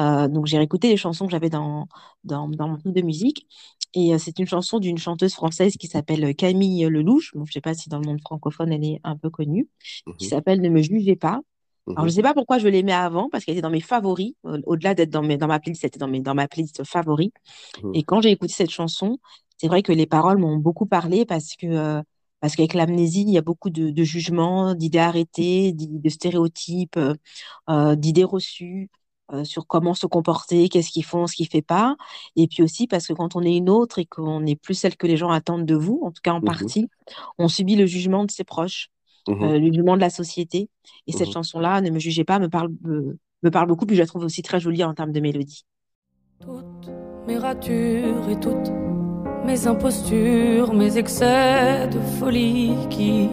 Euh, 0.00 0.28
donc, 0.28 0.46
j'ai 0.46 0.58
réécouté 0.58 0.88
les 0.88 0.96
chansons 0.96 1.26
que 1.26 1.32
j'avais 1.32 1.50
dans, 1.50 1.86
dans, 2.24 2.48
dans, 2.48 2.68
mon 2.68 2.78
truc 2.78 2.94
de 2.94 3.02
musique. 3.02 3.46
Et 3.94 4.14
euh, 4.14 4.18
c'est 4.18 4.38
une 4.38 4.46
chanson 4.46 4.78
d'une 4.78 4.98
chanteuse 4.98 5.34
française 5.34 5.76
qui 5.76 5.86
s'appelle 5.86 6.34
Camille 6.34 6.84
Lelouch. 6.84 7.32
je 7.34 7.38
ne 7.38 7.44
sais 7.46 7.60
pas 7.60 7.74
si 7.74 7.88
dans 7.88 7.98
le 7.98 8.06
monde 8.06 8.20
francophone, 8.20 8.72
elle 8.72 8.84
est 8.84 9.00
un 9.04 9.16
peu 9.16 9.30
connue, 9.30 9.68
qui 10.18 10.26
mmh 10.26 10.28
s'appelle 10.28 10.60
Ne 10.60 10.70
me 10.70 10.80
jugez 10.80 11.16
pas. 11.16 11.40
Alors, 11.88 12.02
je 12.02 12.02
ne 12.02 12.06
mmh 12.06 12.10
sais 12.10 12.22
pas 12.22 12.34
pourquoi 12.34 12.58
je 12.58 12.68
l'aimais 12.68 12.92
avant, 12.92 13.28
parce 13.28 13.44
qu'elle 13.44 13.54
était 13.54 13.62
dans 13.62 13.70
mes 13.70 13.80
favoris. 13.80 14.34
Au-delà 14.44 14.94
d'être 14.94 15.10
dans, 15.10 15.22
mes, 15.22 15.36
dans 15.36 15.48
ma 15.48 15.58
playlist, 15.58 15.82
c'était 15.82 15.98
dans, 15.98 16.08
mes, 16.08 16.20
dans 16.20 16.34
ma 16.34 16.46
playlist 16.46 16.84
favoris. 16.84 17.30
Mmh. 17.82 17.90
Et 17.94 18.02
quand 18.04 18.20
j'ai 18.20 18.30
écouté 18.30 18.52
cette 18.52 18.70
chanson, 18.70 19.18
c'est 19.58 19.68
vrai 19.68 19.82
que 19.82 19.92
les 19.92 20.06
paroles 20.06 20.38
m'ont 20.38 20.56
beaucoup 20.56 20.86
parlé 20.86 21.24
parce 21.24 21.54
que 21.56 21.66
euh, 21.66 22.02
parce 22.40 22.56
qu'avec 22.56 22.74
l'amnésie, 22.74 23.22
il 23.22 23.30
y 23.30 23.38
a 23.38 23.42
beaucoup 23.42 23.70
de, 23.70 24.02
jugements, 24.02 24.74
d'idées 24.74 24.98
arrêtées, 24.98 25.72
de 25.72 26.08
stéréotypes, 26.08 26.96
euh, 26.96 27.14
euh, 27.70 27.94
d'idées 27.94 28.24
reçues 28.24 28.90
sur 29.44 29.66
comment 29.66 29.94
se 29.94 30.04
comporter, 30.04 30.68
qu'est-ce 30.68 30.90
qu'ils 30.90 31.06
font, 31.06 31.26
ce 31.26 31.34
qu'ils 31.34 31.46
ne 31.46 31.58
font 31.60 31.64
pas. 31.66 31.96
Et 32.36 32.48
puis 32.48 32.62
aussi 32.62 32.86
parce 32.86 33.06
que 33.06 33.14
quand 33.14 33.34
on 33.34 33.42
est 33.42 33.56
une 33.56 33.70
autre 33.70 33.98
et 33.98 34.04
qu'on 34.04 34.40
n'est 34.40 34.56
plus 34.56 34.74
celle 34.74 34.94
que 34.94 35.06
les 35.06 35.16
gens 35.16 35.30
attendent 35.30 35.64
de 35.64 35.74
vous, 35.74 36.02
en 36.04 36.10
tout 36.10 36.20
cas 36.22 36.32
en 36.32 36.40
mmh 36.40 36.44
partie, 36.44 36.88
on 37.38 37.48
subit 37.48 37.76
le 37.76 37.86
jugement 37.86 38.26
de 38.26 38.30
ses 38.30 38.44
proches, 38.44 38.90
mmh 39.28 39.52
le 39.54 39.72
jugement 39.72 39.94
de 39.94 40.02
la 40.02 40.10
société. 40.10 40.68
Et 41.06 41.12
cette 41.12 41.30
chanson-là, 41.30 41.80
Ne 41.80 41.88
me 41.88 41.98
jugez 41.98 42.24
pas, 42.24 42.40
me 42.40 42.48
parle, 42.48 42.72
me, 42.82 43.50
parle 43.50 43.68
beaucoup, 43.68 43.86
puis 43.86 43.96
je 43.96 44.02
la 44.02 44.06
trouve 44.06 44.24
aussi 44.24 44.42
très 44.42 44.60
jolie 44.60 44.84
en 44.84 44.92
termes 44.92 45.12
de 45.12 45.20
mélodie. 45.20 45.64
Toutes 46.40 46.90
mes 47.26 47.38
ratures 47.38 48.28
et 48.28 48.38
toutes 48.38 48.81
mes 49.44 49.66
impostures, 49.66 50.72
mes 50.72 50.96
excès 50.98 51.88
de 51.90 51.98
folie 52.18 52.74
qui 52.90 53.28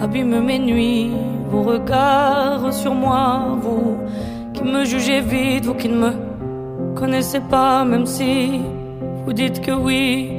abîment 0.00 0.40
mes 0.40 0.58
nuits, 0.58 1.10
vos 1.50 1.62
regards 1.62 2.72
sur 2.72 2.94
moi, 2.94 3.58
vous 3.60 3.98
qui 4.52 4.62
me 4.64 4.84
jugez 4.84 5.20
vite, 5.20 5.64
vous 5.64 5.74
qui 5.74 5.88
ne 5.88 5.96
me 5.96 6.12
connaissez 6.94 7.40
pas, 7.40 7.84
même 7.84 8.06
si 8.06 8.60
vous 9.24 9.32
dites 9.32 9.60
que 9.60 9.72
oui. 9.72 10.30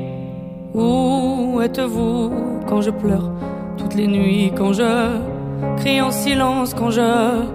Où 0.73 1.61
êtes-vous 1.61 2.31
quand 2.67 2.81
je 2.81 2.89
pleure 2.89 3.31
toutes 3.77 3.95
les 3.95 4.07
nuits, 4.07 4.51
quand 4.57 4.73
je 4.73 5.19
crie 5.77 6.01
en 6.01 6.11
silence, 6.11 6.73
quand 6.73 6.91
je 6.91 7.45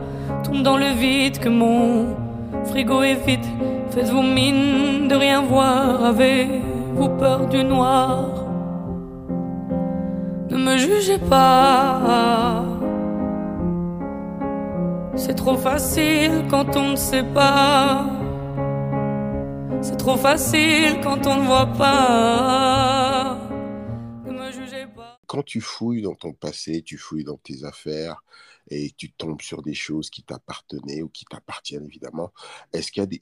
tombe 0.45 0.63
dans 0.63 0.79
le 0.79 0.93
vide, 0.99 1.39
que 1.39 1.51
mon 1.51 2.07
frigo 2.65 3.03
est 3.03 3.19
vide, 3.27 3.45
faites-vous 3.91 4.23
mine 4.23 5.09
de 5.09 5.15
rien 5.15 5.43
voir 5.43 6.03
avec 6.05 6.49
peur 7.09 7.47
du 7.47 7.65
noir. 7.65 8.27
Ne 10.51 10.57
me 10.57 10.77
jugez 10.77 11.19
pas. 11.19 12.65
C'est 15.15 15.35
trop 15.35 15.57
facile 15.57 16.45
quand 16.51 16.77
on 16.77 16.91
ne 16.91 16.97
sait 16.97 17.23
pas. 17.23 18.05
C'est 19.81 19.97
trop 19.97 20.17
facile 20.17 21.01
quand 21.03 21.27
on 21.27 21.37
ne 21.37 21.43
voit 21.43 21.73
pas. 21.79 23.20
Quand 25.31 25.45
tu 25.45 25.61
fouilles 25.61 26.03
dans 26.03 26.17
ton 26.17 26.33
passé, 26.33 26.83
tu 26.83 26.99
fouilles 26.99 27.23
dans 27.23 27.37
tes 27.37 27.63
affaires, 27.63 28.25
et 28.69 28.91
tu 28.97 29.13
tombes 29.13 29.41
sur 29.41 29.63
des 29.63 29.75
choses 29.75 30.11
qui 30.11 30.25
t'appartenaient 30.25 31.03
ou 31.03 31.09
qui 31.09 31.25
t'appartiennent 31.25 31.85
évidemment. 31.85 32.33
Est-ce 32.73 32.91
qu'il 32.91 33.01
y, 33.01 33.05
a 33.05 33.07
des, 33.07 33.21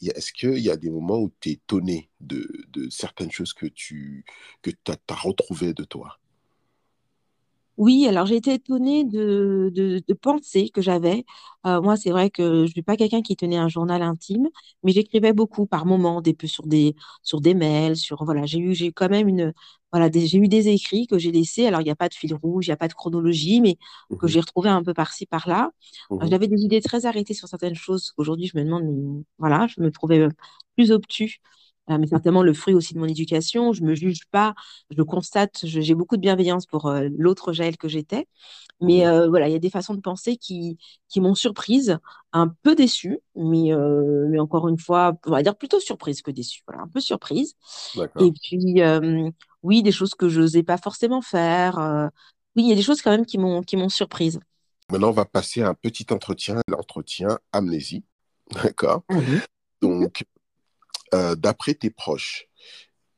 y 0.62 0.70
a 0.70 0.76
des 0.78 0.88
moments 0.88 1.18
où 1.18 1.30
tu 1.38 1.50
es 1.50 1.52
étonné 1.52 2.08
de, 2.20 2.48
de, 2.68 2.88
certaines 2.88 3.30
choses 3.30 3.52
que 3.52 3.66
tu 3.66 4.24
que 4.62 4.70
as, 4.88 5.14
retrouvées 5.16 5.74
de 5.74 5.84
toi? 5.84 6.18
Oui, 7.78 8.06
alors 8.08 8.26
j'ai 8.26 8.36
été 8.36 8.54
étonnée 8.54 9.04
de, 9.04 9.70
de, 9.74 10.02
de 10.06 10.14
pensées 10.14 10.68
que 10.70 10.82
j'avais. 10.82 11.24
Euh, 11.64 11.80
moi, 11.80 11.96
c'est 11.96 12.10
vrai 12.10 12.28
que 12.28 12.42
je 12.42 12.62
ne 12.62 12.66
suis 12.66 12.82
pas 12.82 12.96
quelqu'un 12.96 13.22
qui 13.22 13.36
tenait 13.36 13.56
un 13.56 13.68
journal 13.68 14.02
intime, 14.02 14.48
mais 14.82 14.92
j'écrivais 14.92 15.32
beaucoup 15.32 15.64
par 15.66 15.86
moments, 15.86 16.20
des 16.20 16.34
peu 16.34 16.48
sur 16.48 16.66
des 16.66 16.96
sur 17.22 17.40
des 17.40 17.54
mails, 17.54 17.96
sur 17.96 18.24
voilà, 18.24 18.46
j'ai 18.46 18.58
eu 18.58 18.74
j'ai 18.74 18.92
quand 18.92 19.08
même 19.08 19.28
une 19.28 19.52
voilà, 19.92 20.10
j'ai 20.12 20.38
eu 20.38 20.48
des 20.48 20.68
écrits 20.68 21.06
que 21.06 21.18
j'ai 21.18 21.32
laissés. 21.32 21.66
Alors 21.66 21.80
il 21.80 21.84
n'y 21.84 21.90
a 21.90 21.96
pas 21.96 22.08
de 22.08 22.14
fil 22.14 22.34
rouge, 22.34 22.66
il 22.66 22.70
n'y 22.70 22.74
a 22.74 22.76
pas 22.76 22.88
de 22.88 22.94
chronologie, 22.94 23.60
mais 23.60 23.76
que 24.18 24.26
mmh 24.26 24.28
j'ai 24.28 24.40
retrouvé 24.40 24.68
un 24.70 24.82
peu 24.82 24.92
par-ci 24.94 25.26
par-là. 25.26 25.70
Mmh 26.10 26.26
j'avais 26.30 26.48
des 26.48 26.60
idées 26.62 26.80
très 26.80 27.06
arrêtées 27.06 27.34
sur 27.34 27.48
certaines 27.48 27.74
choses. 27.76 28.12
Aujourd'hui, 28.16 28.46
je 28.52 28.58
me 28.58 28.64
demande, 28.64 29.24
voilà, 29.38 29.66
je 29.68 29.80
me 29.80 29.90
trouvais 29.90 30.26
plus 30.76 30.90
obtus 30.92 31.40
euh, 31.40 31.57
mais 31.96 32.06
certainement 32.06 32.42
le 32.42 32.52
fruit 32.52 32.74
aussi 32.74 32.92
de 32.92 32.98
mon 32.98 33.06
éducation. 33.06 33.72
Je 33.72 33.82
me 33.82 33.94
juge 33.94 34.26
pas, 34.30 34.54
je 34.90 35.02
constate, 35.02 35.60
j'ai 35.62 35.94
beaucoup 35.94 36.16
de 36.16 36.20
bienveillance 36.20 36.66
pour 36.66 36.86
euh, 36.86 37.08
l'autre 37.16 37.52
Jaël 37.52 37.76
que 37.78 37.88
j'étais. 37.88 38.26
Mais 38.80 39.04
mmh 39.04 39.08
euh, 39.08 39.28
voilà, 39.28 39.48
il 39.48 39.52
y 39.52 39.56
a 39.56 39.60
des 39.60 39.70
façons 39.70 39.94
de 39.94 40.00
penser 40.00 40.36
qui, 40.36 40.78
qui 41.08 41.20
m'ont 41.20 41.34
surprise, 41.34 41.98
un 42.32 42.48
peu 42.62 42.74
déçue, 42.74 43.18
mais, 43.34 43.72
mais 44.28 44.38
encore 44.38 44.68
une 44.68 44.78
fois, 44.78 45.14
on 45.26 45.30
va 45.30 45.42
dire 45.42 45.56
plutôt 45.56 45.80
surprise 45.80 46.22
que 46.22 46.30
déçue. 46.30 46.62
Voilà, 46.68 46.82
un 46.82 46.88
peu 46.88 47.00
surprise. 47.00 47.54
Et 48.20 48.30
puis, 48.30 48.82
oui, 49.62 49.82
des 49.82 49.90
choses 49.90 50.14
que 50.14 50.28
je 50.28 50.42
n'osais 50.42 50.62
pas 50.62 50.76
forcément 50.76 51.22
faire. 51.22 52.10
oui, 52.54 52.64
il 52.64 52.68
y 52.68 52.72
a 52.72 52.76
des 52.76 52.82
choses 52.82 53.02
quand 53.02 53.10
même 53.10 53.26
qui 53.26 53.38
m'ont 53.38 53.62
qui 53.62 53.76
m'ont 53.76 53.88
surprise. 53.88 54.38
Maintenant, 54.90 55.08
on 55.08 55.12
va 55.12 55.24
passer 55.24 55.62
à 55.62 55.68
un 55.68 55.74
petit 55.74 56.06
entretien, 56.10 56.60
l'entretien 56.68 57.38
amnésie. 57.52 58.04
D'accord 58.62 59.02
mmh 59.10 59.38
Donc, 59.82 60.24
euh, 61.14 61.34
d'après 61.34 61.74
tes 61.74 61.90
proches, 61.90 62.46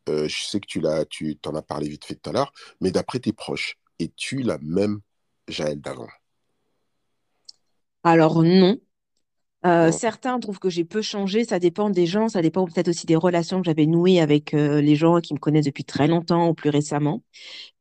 euh, 0.09 0.29
je 0.29 0.45
sais 0.45 0.61
que 0.61 0.67
tu 0.67 0.81
l'as, 0.81 1.05
tu 1.05 1.37
t'en 1.37 1.55
as 1.55 1.63
parlé 1.63 1.89
vite 1.89 2.05
fait 2.05 2.15
tout 2.17 2.31
à 2.31 2.33
l'heure, 2.33 2.53
mais 2.81 2.91
d'après 2.91 3.21
tes 3.21 3.33
proches, 3.33 3.79
es-tu 3.99 4.43
la 4.43 4.59
même 4.59 5.01
Jaël 5.49 5.81
d'avant? 5.81 6.09
Alors 8.05 8.43
non. 8.43 8.79
Euh, 9.67 9.93
certains 9.93 10.41
trouvent 10.41 10.59
que 10.59 10.71
j'ai 10.71 10.85
peu 10.87 11.03
changé, 11.03 11.45
ça 11.45 11.59
dépend 11.59 11.91
des 11.91 12.07
gens, 12.07 12.31
ça 12.31 12.41
dépend 12.41 12.65
peut-être 12.65 12.89
aussi 12.89 13.05
des 13.05 13.17
relations 13.17 13.61
que 13.61 13.67
j'avais 13.67 13.85
nouées 13.85 14.19
avec 14.19 14.53
les 14.53 14.97
gens 14.97 15.21
qui 15.21 15.35
me 15.35 15.39
connaissent 15.39 15.67
depuis 15.67 15.85
très 15.85 16.09
longtemps 16.09 16.49
ou 16.49 16.55
plus 16.55 16.71
récemment. 16.71 17.23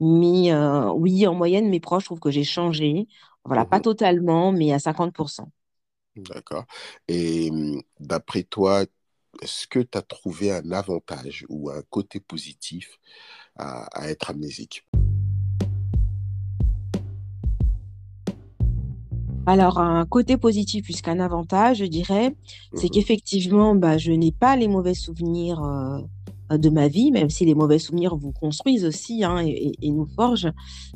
Mais 0.02 0.54
oui, 0.94 1.26
en 1.26 1.36
moyenne, 1.36 1.70
mes 1.70 1.80
proches 1.80 2.06
trouvent 2.06 2.20
que 2.20 2.32
j'ai 2.32 2.44
changé. 2.44 3.08
Voilà, 3.46 3.66
pas 3.66 3.80
mmh 3.80 3.82
totalement, 3.82 4.52
mais 4.52 4.74
à 4.74 4.80
50%. 4.80 5.52
D'accord. 6.16 6.66
Et 7.08 7.50
mmh, 7.52 7.82
d'après 8.00 8.44
toi, 8.44 8.86
est-ce 9.42 9.68
que 9.68 9.80
tu 9.80 9.98
as 9.98 10.02
trouvé 10.02 10.52
un 10.52 10.72
avantage 10.72 11.46
ou 11.50 11.70
un 11.70 11.82
côté 11.90 12.20
positif 12.20 13.00
à, 13.58 14.10
être 14.10 14.30
amnésique? 14.30 14.86
Alors, 19.46 19.80
un 19.80 20.06
côté 20.06 20.38
positif 20.38 20.84
plus 20.84 21.02
qu'un 21.02 21.20
avantage, 21.20 21.78
je 21.78 21.86
dirais, 21.86 22.36
c'est 22.76 22.88
mmh 22.88 22.90
qu'effectivement, 22.92 23.76
bah, 23.76 23.98
je 23.98 24.12
n'ai 24.12 24.32
pas 24.32 24.56
les 24.56 24.68
mauvais 24.68 24.94
souvenirs 24.94 25.64
euh, 25.64 25.98
euh, 25.98 26.02
de 26.58 26.70
ma 26.70 26.88
vie, 26.88 27.12
même 27.12 27.30
si 27.30 27.46
les 27.46 27.56
mauvais 27.56 27.80
souvenirs 27.80 28.16
vous 28.16 28.32
construisent 28.32 28.86
aussi 28.86 29.24
hein, 29.24 29.40
et, 29.46 29.92
nous 29.92 30.06
forgent. 30.06 30.52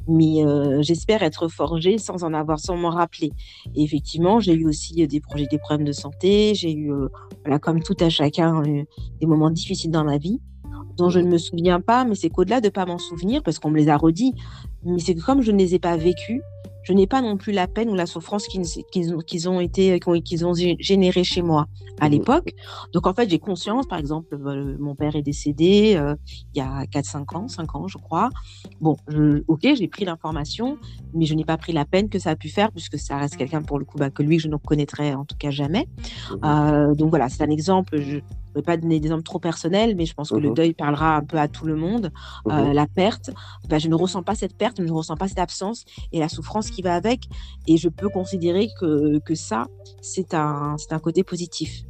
Mais 0.07 0.43
euh, 0.45 0.81
j'espère 0.81 1.24
être 1.24 1.48
forgée 1.48 1.98
sans 1.98 2.24
en 2.24 2.33
avoir, 2.33 2.60
sans 2.60 2.75
m'en 2.75 2.89
rappeler. 2.89 3.31
Et 3.75 3.83
effectivement, 3.83 4.39
j'ai 4.39 4.53
eu 4.53 4.65
aussi 4.67 5.07
des 5.07 5.19
projets, 5.19 5.48
des 5.50 5.57
problèmes 5.57 5.88
de 5.88 5.91
santé. 5.91 6.53
J'ai 6.55 6.74
eu, 6.74 6.91
euh, 6.91 7.07
voilà, 7.43 7.60
comme 7.60 7.81
tout 7.81 7.98
à 8.00 8.10
chacun, 8.10 8.62
des 8.63 9.27
moments 9.27 9.51
difficiles 9.51 9.91
dans 9.91 10.03
ma 10.03 10.17
vie 10.17 10.39
dont 10.98 11.10
je 11.10 11.19
ne 11.19 11.27
me 11.27 11.38
souviens 11.38 11.81
pas, 11.81 12.05
mais 12.05 12.15
c'est 12.15 12.29
qu'au-delà 12.29 12.62
de 12.62 12.69
pas 12.69 12.86
m'en 12.86 12.98
souvenir, 12.98 13.41
parce 13.43 13.60
qu'on 13.60 13.72
me 13.72 13.77
les 13.77 13.89
a 13.89 13.98
redits, 13.98 14.33
mais 14.83 15.00
c'est 15.00 15.15
que 15.15 15.25
comme 15.25 15.41
je 15.41 15.51
ne 15.51 15.57
les 15.57 15.75
ai 15.75 15.79
pas 15.79 15.98
vécus, 15.98 16.41
je 16.83 16.93
n'ai 16.93 17.07
pas 17.07 17.21
non 17.21 17.37
plus 17.37 17.51
la 17.51 17.67
peine 17.67 17.89
ou 17.89 17.95
la 17.95 18.05
souffrance 18.05 18.47
qu'ils 18.47 19.49
ont 19.49 19.59
été, 19.59 19.99
qu'ils 19.99 20.45
ont 20.45 20.53
généré 20.79 21.23
chez 21.23 21.41
moi 21.41 21.67
à 21.99 22.07
mmh 22.07 22.11
l'époque. 22.11 22.53
Donc 22.93 23.07
en 23.07 23.13
fait, 23.13 23.29
j'ai 23.29 23.39
conscience, 23.39 23.87
par 23.87 23.97
exemple, 23.97 24.35
euh, 24.35 24.75
mon 24.79 24.95
père 24.95 25.15
est 25.15 25.21
décédé 25.21 25.95
euh, 25.95 26.15
il 26.53 26.59
y 26.59 26.61
a 26.61 26.83
4-5 26.85 27.37
ans, 27.37 27.47
5 27.47 27.75
ans, 27.75 27.87
je 27.87 27.97
crois. 27.97 28.29
Bon, 28.81 28.97
ok, 29.47 29.61
j'ai 29.75 29.87
pris 29.87 30.05
l'information, 30.05 30.77
mais 31.13 31.25
je 31.25 31.33
n'ai 31.33 31.45
pas 31.45 31.57
pris 31.57 31.73
la 31.73 31.85
peine 31.85 32.09
que 32.09 32.19
ça 32.19 32.31
a 32.31 32.35
pu 32.35 32.49
faire, 32.49 32.71
puisque 32.71 32.97
ça 32.97 33.17
reste 33.17 33.37
quelqu'un 33.37 33.61
pour 33.61 33.79
le 33.79 33.85
coup 33.85 33.97
bah, 33.97 34.09
que 34.09 34.23
lui, 34.23 34.39
je 34.39 34.47
ne 34.47 34.57
connaîtrais 34.57 35.13
en 35.13 35.25
tout 35.25 35.37
cas 35.37 35.51
jamais. 35.51 35.87
Euh, 36.43 36.93
donc 36.95 37.09
voilà, 37.09 37.29
c'est 37.29 37.43
un 37.43 37.49
exemple. 37.49 37.99
Je, 37.99 38.19
ne 38.55 38.60
vais 38.60 38.63
pas 38.63 38.77
donner 38.77 39.00
des 39.00 39.07
exemples 39.07 39.24
trop 39.24 39.39
personnels, 39.39 39.95
mais 39.95 40.05
je 40.05 40.13
pense 40.13 40.29
que 40.29 40.36
le 40.36 40.50
mmh 40.50 40.53
deuil 40.53 40.74
parlera 40.74 41.17
un 41.17 41.24
peu 41.24 41.38
à 41.38 41.48
tout 41.48 41.65
le 41.65 41.75
monde. 41.75 42.12
Mmh 42.45 42.72
la 42.74 42.88
perte, 42.88 43.29
bah, 43.69 43.79
je 43.79 43.88
ne 43.88 43.95
ressens 43.95 44.24
pas 44.24 44.36
cette 44.36 44.57
perte, 44.57 44.77
je 44.79 44.83
ne 44.83 44.91
ressens 44.91 45.15
pas 45.15 45.27
cette 45.27 45.39
absence 45.39 45.86
et 46.12 46.19
la 46.19 46.29
souffrance 46.29 46.69
qui 46.69 46.81
va 46.81 46.95
avec. 46.95 47.22
Et 47.67 47.77
je 47.77 47.89
peux 47.89 48.10
considérer 48.10 48.67
que, 48.79 49.19
que 49.19 49.36
ça, 49.36 49.67
c'est 50.01 50.33
un, 50.33 50.75
un 50.89 51.00
côté 51.00 51.24
positif. 51.24 51.83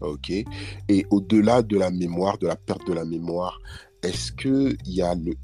Ok. 0.00 0.30
Et 0.30 1.06
au-delà 1.10 1.62
de 1.62 1.76
la 1.76 1.90
mémoire, 1.90 2.38
de 2.38 2.46
la 2.46 2.56
perte 2.56 2.86
de 2.86 2.92
la 2.92 3.04
mémoire, 3.04 3.58
est-ce 4.02 4.32
que 4.32 4.76
il 4.84 4.94
y 4.94 5.02
a 5.02 5.14
le, 5.14 5.34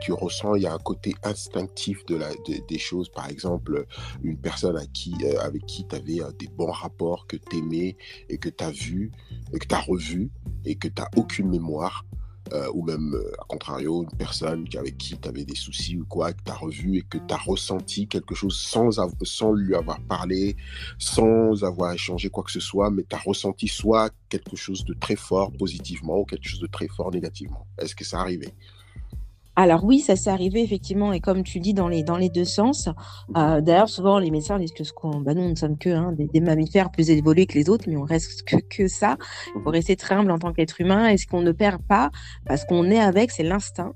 tu 0.00 0.12
ressens, 0.12 0.54
il 0.54 0.62
y 0.62 0.66
a 0.66 0.72
un 0.72 0.78
côté 0.78 1.14
instinctif 1.24 2.04
de 2.06 2.16
la, 2.16 2.28
des 2.46 2.78
choses, 2.78 3.08
par 3.08 3.28
exemple, 3.28 3.86
une 4.22 4.38
personne 4.38 4.76
à 4.76 4.86
qui, 4.86 5.14
euh, 5.24 5.40
avec 5.40 5.66
qui 5.66 5.86
tu 5.86 5.96
avais 5.96 6.22
euh, 6.22 6.30
des 6.38 6.48
bons 6.48 6.70
rapports, 6.70 7.26
que 7.26 7.36
tu 7.36 7.58
aimais 7.58 7.96
et 8.28 8.38
que 8.38 8.48
tu 8.48 8.64
as 8.64 8.70
vu, 8.70 9.10
et 9.52 9.58
que 9.58 9.66
tu 9.66 9.74
as 9.74 9.80
revu 9.80 10.30
et 10.64 10.76
que 10.76 10.88
tu 10.88 11.00
n'as 11.00 11.08
aucune 11.16 11.48
mémoire, 11.48 12.04
euh, 12.52 12.70
ou 12.74 12.82
même, 12.82 13.14
euh, 13.14 13.32
à 13.40 13.44
contrario, 13.44 14.02
une 14.02 14.16
personne 14.16 14.66
avec 14.78 14.96
qui 14.98 15.16
tu 15.18 15.28
avais 15.28 15.44
des 15.44 15.54
soucis 15.54 15.96
ou 15.96 16.06
quoi, 16.06 16.32
que 16.32 16.42
tu 16.44 16.50
as 16.50 16.54
revu 16.54 16.98
et 16.98 17.02
que 17.02 17.18
tu 17.18 17.34
as 17.34 17.38
ressenti 17.38 18.06
quelque 18.06 18.34
chose 18.34 18.58
sans, 18.58 19.00
sans 19.22 19.52
lui 19.52 19.74
avoir 19.74 20.00
parlé, 20.00 20.56
sans 20.98 21.64
avoir 21.64 21.92
échangé 21.92 22.30
quoi 22.30 22.44
que 22.44 22.52
ce 22.52 22.60
soit, 22.60 22.90
mais 22.90 23.04
tu 23.08 23.14
as 23.16 23.20
ressenti 23.20 23.68
soit 23.68 24.12
quelque 24.28 24.56
chose 24.56 24.84
de 24.84 24.94
très 24.94 25.16
fort 25.16 25.52
positivement 25.52 26.18
ou 26.18 26.24
quelque 26.24 26.48
chose 26.48 26.60
de 26.60 26.66
très 26.66 26.88
fort 26.88 27.10
négativement. 27.10 27.66
Est-ce 27.78 27.94
que 27.94 28.04
ça 28.04 28.20
arrivait? 28.20 28.54
Alors 29.58 29.82
oui, 29.82 29.98
ça 29.98 30.14
s'est 30.14 30.30
arrivé 30.30 30.62
effectivement, 30.62 31.12
et 31.12 31.18
comme 31.18 31.42
tu 31.42 31.58
dis, 31.58 31.74
dans 31.74 31.88
les, 31.88 32.04
dans 32.04 32.16
les 32.16 32.28
deux 32.28 32.44
sens. 32.44 32.88
Euh, 33.36 33.60
d'ailleurs, 33.60 33.88
souvent, 33.88 34.20
les 34.20 34.30
médecins 34.30 34.56
disent 34.56 34.72
que 34.72 34.84
ce 34.84 34.92
qu'on, 34.92 35.20
bah, 35.20 35.34
nous, 35.34 35.48
ne 35.48 35.56
sommes 35.56 35.76
que 35.76 35.88
hein, 35.88 36.14
des, 36.16 36.40
mammifères 36.40 36.92
plus 36.92 37.10
évolués 37.10 37.46
que 37.46 37.58
les 37.58 37.68
autres, 37.68 37.86
mais 37.88 37.96
on 37.96 38.04
reste 38.04 38.44
que, 38.44 38.54
que 38.70 38.86
ça. 38.86 39.16
Il 39.56 39.62
faut 39.62 39.70
rester 39.70 39.96
très 39.96 40.14
humble 40.14 40.30
en 40.30 40.38
tant 40.38 40.52
qu'être 40.52 40.80
humain. 40.80 41.08
Et 41.08 41.16
ce 41.16 41.26
qu'on 41.26 41.40
ne 41.40 41.50
perd 41.50 41.82
pas, 41.82 42.12
parce 42.46 42.64
qu'on 42.66 42.88
est 42.88 43.00
avec, 43.00 43.32
c'est 43.32 43.42
l'instinct, 43.42 43.94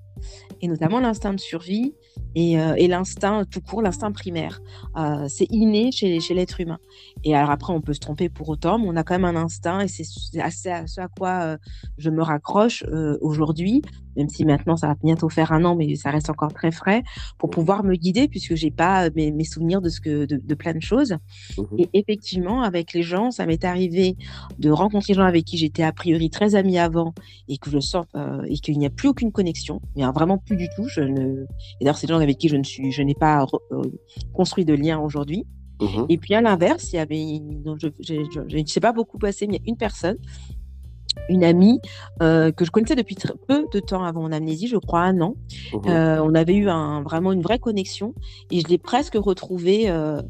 et 0.63 0.67
notamment 0.67 0.99
l'instinct 0.99 1.33
de 1.33 1.39
survie 1.39 1.95
et, 2.35 2.59
euh, 2.59 2.75
et 2.77 2.89
l'instinct 2.89 3.45
tout 3.49 3.61
court, 3.61 3.83
l'instinct 3.83 4.11
primaire. 4.11 4.61
Euh, 4.97 5.27
c'est 5.29 5.47
inné 5.51 5.93
chez, 5.93 6.19
chez 6.19 6.35
l'être 6.35 6.61
humain. 6.61 6.79
Et 7.23 7.37
alors 7.37 7.51
après, 7.51 7.73
on 7.73 7.81
peut 7.81 7.95
se 7.95 8.01
tromper 8.01 8.29
pour 8.29 8.49
autant, 8.49 8.81
mais 8.81 8.87
on 8.89 8.97
a 8.97 9.05
quand 9.05 9.15
même 9.15 9.37
un 9.37 9.41
instinct, 9.41 9.79
et 9.79 9.87
c'est 9.87 10.41
à 10.41 10.51
ce 10.51 11.01
à 11.01 11.07
quoi 11.07 11.57
je 11.99 12.11
me 12.11 12.23
raccroche 12.23 12.85
aujourd'hui 13.21 13.83
même 14.17 14.29
si 14.29 14.45
maintenant 14.45 14.77
ça 14.77 14.89
va 14.89 14.95
bientôt 15.03 15.29
faire 15.29 15.53
un 15.53 15.65
an, 15.65 15.77
mais 15.77 15.95
ça 15.97 16.11
reste 16.11 16.31
encore 16.31 16.53
très 16.53 16.71
frais, 16.71 17.03
pour 17.39 17.51
pouvoir 17.51 17.85
me 17.85 17.95
guider, 17.95 18.29
puisque 18.29 18.55
j'ai 18.55 18.71
pas 18.71 19.07
euh, 19.07 19.11
mes, 19.15 19.45
souvenirs 19.45 19.81
de, 19.81 19.89
ce 19.89 20.01
que, 20.01 20.25
de, 20.27 20.55
plein 20.55 20.75
de 20.75 20.83
choses. 20.83 21.17
Mmh 21.57 21.63
et 21.79 21.89
effectivement, 21.95 22.63
avec 22.63 22.93
les 22.93 23.03
gens, 23.03 23.31
ça 23.31 23.47
m'est 23.47 23.65
arrivé 23.65 24.17
de 24.59 24.71
rencontrer 24.71 25.15
des 25.15 25.17
gens 25.19 25.25
avec 25.25 25.45
qui 25.45 25.57
j'étais 25.57 25.83
a 25.83 25.93
priori 25.93 26.29
très 26.31 26.55
amie 26.55 26.79
avant, 26.79 27.15
et 27.49 27.57
que 27.59 27.71
je 27.71 27.79
sens 27.79 28.07
euh, 28.15 28.43
et 28.47 28.55
qu'il 28.59 28.79
n'y 28.79 28.87
a 28.87 28.91
plus 28.91 29.09
aucune 29.09 29.33
connexion, 29.33 29.81
mais 29.97 30.05
vraiment 30.15 30.39
plus 30.39 30.57
du 30.57 30.69
tout. 30.77 30.87
Je 30.89 31.01
ne... 31.01 31.45
Et 31.81 31.85
d'ailleurs, 31.85 31.97
c'est 31.97 32.07
des 32.07 32.13
gens 32.13 32.21
avec 32.21 32.39
qui 32.39 32.49
je 32.49 32.57
ne 32.57 32.65
suis, 32.65 32.93
je 32.93 33.03
n'ai 33.03 33.15
pas 33.15 33.47
euh, 33.73 33.83
construit 34.33 34.65
de 34.65 34.75
lien 34.75 34.99
aujourd'hui. 34.99 35.47
Mmh 35.81 36.07
et 36.09 36.19
puis 36.19 36.35
à 36.35 36.41
l'inverse, 36.41 36.93
il 36.93 36.97
y 36.97 36.99
avait, 36.99 37.41
je 37.75 38.57
ne 38.57 38.67
sais 38.67 38.81
pas 38.81 38.93
beaucoup 38.93 39.19
passé, 39.19 39.47
mais 39.47 39.57
il 39.57 39.61
y 39.61 39.63
a 39.63 39.71
une 39.71 39.77
personne 39.77 40.17
une 41.29 41.45
amie 41.45 41.81
euh, 42.23 42.53
que 42.53 42.65
je 42.65 42.71
connaissais 42.71 42.97
depuis 42.97 43.15
très 43.15 43.35
peu 43.47 43.67
de 43.73 43.81
temps 43.81 44.05
avant 44.05 44.23
mon 44.23 44.33
amnésie, 44.33 44.67
je 44.67 44.77
crois 44.77 45.01
un 45.01 45.21
an. 45.21 45.35
Mmh 45.73 45.79
euh, 45.87 46.23
on 46.23 46.35
avait 46.35 46.55
eu 46.55 46.69
un, 46.69 47.03
vraiment 47.03 47.33
une 47.33 47.43
vraie 47.43 47.59
connexion 47.59 48.15
et 48.51 48.61
je 48.61 48.69
l'ai 48.69 48.79
presque 48.79 49.15
retrouvée 49.15 49.89
euh, 49.89 50.21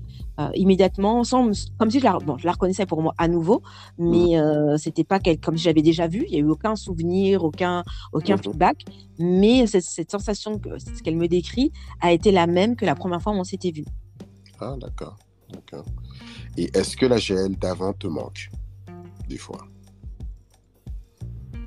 immédiatement, 0.54 1.24
sans, 1.24 1.50
comme 1.78 1.90
si 1.90 2.00
je 2.00 2.04
la, 2.04 2.18
bon, 2.18 2.36
je 2.36 2.46
la 2.46 2.52
reconnaissais 2.52 2.86
pour 2.86 3.02
moi 3.02 3.14
à 3.18 3.28
nouveau, 3.28 3.62
mais 3.98 4.40
mmh. 4.40 4.78
c'était 4.78 5.04
pas 5.04 5.20
comme 5.40 5.56
si 5.56 5.64
j'avais 5.64 5.82
déjà 5.82 6.08
vu. 6.08 6.24
Il 6.28 6.34
y 6.34 6.36
a 6.36 6.40
eu 6.40 6.48
aucun 6.48 6.74
souvenir, 6.74 7.44
aucun 7.44 7.84
aucun 8.12 8.36
mmh 8.36 8.42
feedback, 8.42 8.84
mais 9.18 9.66
cette, 9.66 9.84
cette 9.84 10.10
sensation 10.10 10.58
que 10.58 10.78
ce 10.78 11.02
qu'elle 11.02 11.16
me 11.16 11.28
décrit 11.28 11.70
a 12.00 12.12
été 12.12 12.32
la 12.32 12.46
même 12.46 12.76
que 12.76 12.84
la 12.84 12.94
première 12.94 13.22
fois 13.22 13.32
où 13.32 13.36
on 13.36 13.44
s'était 13.44 13.70
vu. 13.70 13.84
Ah 14.58 14.74
d'accord, 14.80 15.16
d'accord. 15.52 15.84
Et 16.56 16.70
est-ce 16.76 16.96
que 16.96 17.06
la 17.06 17.18
GL 17.18 17.56
d'avant 17.56 17.92
te 17.92 18.06
manque 18.06 18.50
des 19.28 19.38
fois? 19.38 19.66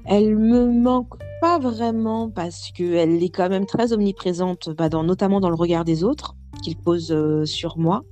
Elle 0.08 0.38
me 0.38 0.72
manque 0.72 1.16
pas 1.42 1.58
vraiment 1.58 2.30
parce 2.30 2.72
qu'elle 2.72 3.24
est 3.24 3.30
quand 3.30 3.50
même 3.50 3.66
très 3.66 3.92
omniprésente, 3.92 4.70
bah, 4.70 4.90
notamment 4.90 5.40
dans 5.40 5.50
le 5.50 5.56
regard 5.56 5.84
des 5.84 6.04
autres 6.04 6.36
qu'il 6.64 6.78
pose 6.78 7.12
euh, 7.12 7.46
sur 7.46 7.78
moi. 7.78 8.04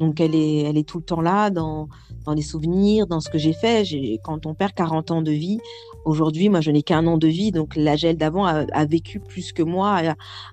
Donc 0.00 0.20
elle 0.20 0.34
est, 0.34 0.62
elle 0.62 0.76
est 0.76 0.88
tout 0.88 0.98
le 0.98 1.04
temps 1.04 1.20
là 1.20 1.50
dans, 1.50 1.88
dans 2.24 2.32
les 2.32 2.42
souvenirs, 2.42 3.06
dans 3.06 3.20
ce 3.20 3.28
que 3.28 3.38
j'ai 3.38 3.52
fait. 3.52 3.84
Quand 4.24 4.46
on 4.46 4.54
perd 4.54 4.72
40 4.72 5.10
ans 5.10 5.22
de 5.22 5.30
vie, 5.30 5.58
aujourd'hui, 6.04 6.48
moi 6.48 6.60
je 6.60 6.70
n'ai 6.70 6.82
qu'un 6.82 7.06
an 7.06 7.16
de 7.18 7.28
vie, 7.28 7.52
donc 7.52 7.76
la 7.76 7.94
gel 7.94 8.16
d'avant 8.16 8.44
a, 8.44 8.84
vécu 8.86 9.20
plus 9.20 9.52
que 9.52 9.62
moi, 9.62 10.00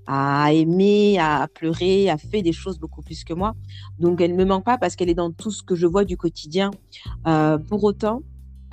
a, 0.08 0.44
a, 0.44 0.54
aimé, 0.54 1.18
a 1.20 1.48
pleuré, 1.48 2.10
a 2.10 2.18
fait 2.18 2.42
des 2.42 2.54
choses 2.54 2.80
beaucoup 2.80 3.02
plus 3.02 3.24
que 3.24 3.34
moi. 3.34 3.54
Donc 4.00 4.22
elle 4.22 4.34
ne 4.34 4.38
me 4.38 4.46
manque 4.46 4.66
pas 4.66 4.78
parce 4.78 4.96
qu'elle 4.96 5.10
est 5.10 5.16
dans 5.16 5.32
tout 5.32 5.52
ce 5.52 5.64
que 5.64 5.76
je 5.76 5.88
vois 5.88 6.06
du 6.06 6.18
quotidien. 6.18 6.70
Euh, 7.28 7.58
pour 7.58 7.84
autant, 7.84 8.22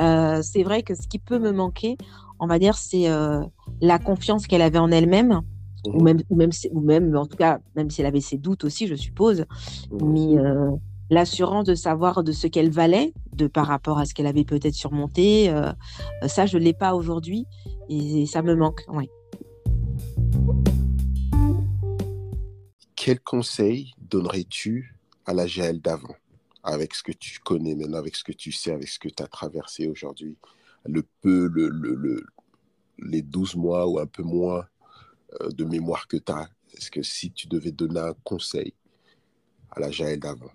euh, 0.01 0.43
c'est 0.43 0.63
vrai 0.63 0.83
que 0.83 0.95
ce 0.95 1.07
qui 1.09 1.19
peut 1.19 1.39
me 1.39 1.53
manquer, 1.53 1.97
on 2.39 2.47
va 2.47 2.59
dire, 2.59 2.77
c'est 2.77 3.09
euh, 3.09 3.43
la 3.81 3.99
confiance 3.99 4.47
qu'elle 4.47 4.63
avait 4.63 4.79
en 4.79 4.91
elle-même, 4.91 5.41
ou, 5.87 6.01
mmh 6.01 6.03
même, 6.03 6.19
ou, 6.31 6.37
même, 6.37 6.51
ou 6.73 6.81
même, 6.81 7.17
en 7.17 7.27
tout 7.27 7.37
cas, 7.37 7.61
même 7.75 7.91
si 7.91 8.01
elle 8.01 8.07
avait 8.07 8.21
ses 8.21 8.37
doutes 8.37 8.65
aussi, 8.65 8.87
je 8.87 8.95
suppose, 8.95 9.45
mmh 9.91 10.13
mais 10.13 10.39
euh, 10.39 10.71
l'assurance 11.11 11.65
de 11.65 11.75
savoir 11.75 12.23
de 12.23 12.33
ce 12.33 12.47
qu'elle 12.47 12.71
valait, 12.71 13.13
de 13.35 13.47
par 13.47 13.67
rapport 13.67 13.99
à 13.99 14.05
ce 14.05 14.15
qu'elle 14.15 14.27
avait 14.27 14.45
peut-être 14.45 14.75
surmonté, 14.75 15.51
ça, 16.27 16.45
je 16.45 16.59
ne 16.59 16.65
l'ai 16.65 16.75
pas 16.75 16.95
aujourd'hui, 16.95 17.47
et, 17.89 18.27
ça 18.27 18.43
me 18.43 18.55
manque. 18.55 18.85
Ouais. 18.89 19.09
Quel 22.95 23.21
conseil 23.21 23.93
donnerais-tu 24.11 24.95
à 25.25 25.33
la 25.33 25.47
GL 25.47 25.81
d'avant? 25.81 26.15
Avec 26.69 26.95
ce 26.95 27.03
que 27.03 27.13
tu 27.13 27.41
connais 27.41 27.75
maintenant, 27.75 27.99
avec 27.99 28.15
ce 28.15 28.23
que 28.23 28.33
tu 28.33 28.53
sais, 28.53 28.73
avec 28.73 28.89
ce 28.89 28.99
que 28.99 29.09
tu 29.09 29.23
as 29.23 29.27
traversé 29.27 29.89
aujourd'hui, 29.89 30.37
le 30.85 31.03
peu, 31.23 31.49
le, 31.49 31.69
le, 31.69 32.25
les 32.99 33.23
12 33.23 33.57
mois 33.57 33.87
ou 33.87 33.99
un 33.99 34.07
peu 34.07 34.23
moins 34.23 34.67
euh, 35.41 35.49
de 35.51 35.65
mémoire 35.65 36.07
que 36.07 36.19
tu 36.19 36.31
as, 36.31 36.49
est-ce 36.75 36.91
que 36.91 37.03
si 37.03 37.33
tu 37.33 37.49
devais 37.49 37.73
donner 37.73 38.01
un 38.01 38.15
conseil 38.23 38.75
à 39.71 39.81
la 39.81 39.91
Jaël 39.91 40.21
d'avant? 40.21 40.51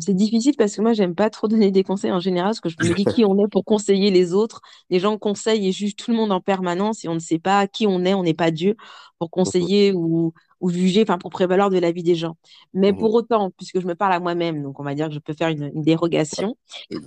C'est 0.00 0.14
difficile 0.14 0.54
parce 0.58 0.76
que 0.76 0.82
moi, 0.82 0.92
j'aime 0.92 1.14
pas 1.14 1.30
trop 1.30 1.48
donner 1.48 1.70
des 1.70 1.82
conseils 1.82 2.12
en 2.12 2.20
général, 2.20 2.50
parce 2.50 2.60
que 2.60 2.68
je 2.68 2.76
me 2.86 2.94
dis 2.94 3.06
qui 3.06 3.24
on 3.24 3.38
est 3.38 3.48
pour 3.48 3.64
conseiller 3.64 4.10
les 4.10 4.34
autres. 4.34 4.60
Les 4.90 4.98
gens 4.98 5.16
conseillent 5.16 5.68
et 5.68 5.72
jugent 5.72 5.96
tout 5.96 6.10
le 6.10 6.18
monde 6.18 6.32
en 6.32 6.42
permanence 6.42 7.04
et 7.04 7.08
on 7.08 7.14
ne 7.14 7.18
sait 7.18 7.38
pas 7.38 7.66
qui 7.66 7.86
on 7.86 8.04
est, 8.04 8.12
on 8.12 8.24
n'est 8.24 8.34
pas 8.34 8.50
Dieu 8.50 8.76
pour 9.18 9.30
conseiller 9.30 9.92
ou, 9.92 10.34
ou 10.60 10.70
juger, 10.70 11.02
enfin 11.02 11.18
pour 11.18 11.30
prévaloir 11.30 11.70
de 11.70 11.78
la 11.78 11.92
vie 11.92 12.02
des 12.02 12.14
gens. 12.14 12.36
Mais 12.74 12.92
pour 12.92 13.14
autant, 13.14 13.50
puisque 13.56 13.80
je 13.80 13.86
me 13.86 13.94
parle 13.94 14.12
à 14.12 14.20
moi-même, 14.20 14.62
donc 14.62 14.80
on 14.80 14.82
va 14.82 14.94
dire 14.94 15.08
que 15.08 15.14
je 15.14 15.20
peux 15.20 15.34
faire 15.34 15.48
une, 15.48 15.70
dérogation, 15.82 16.56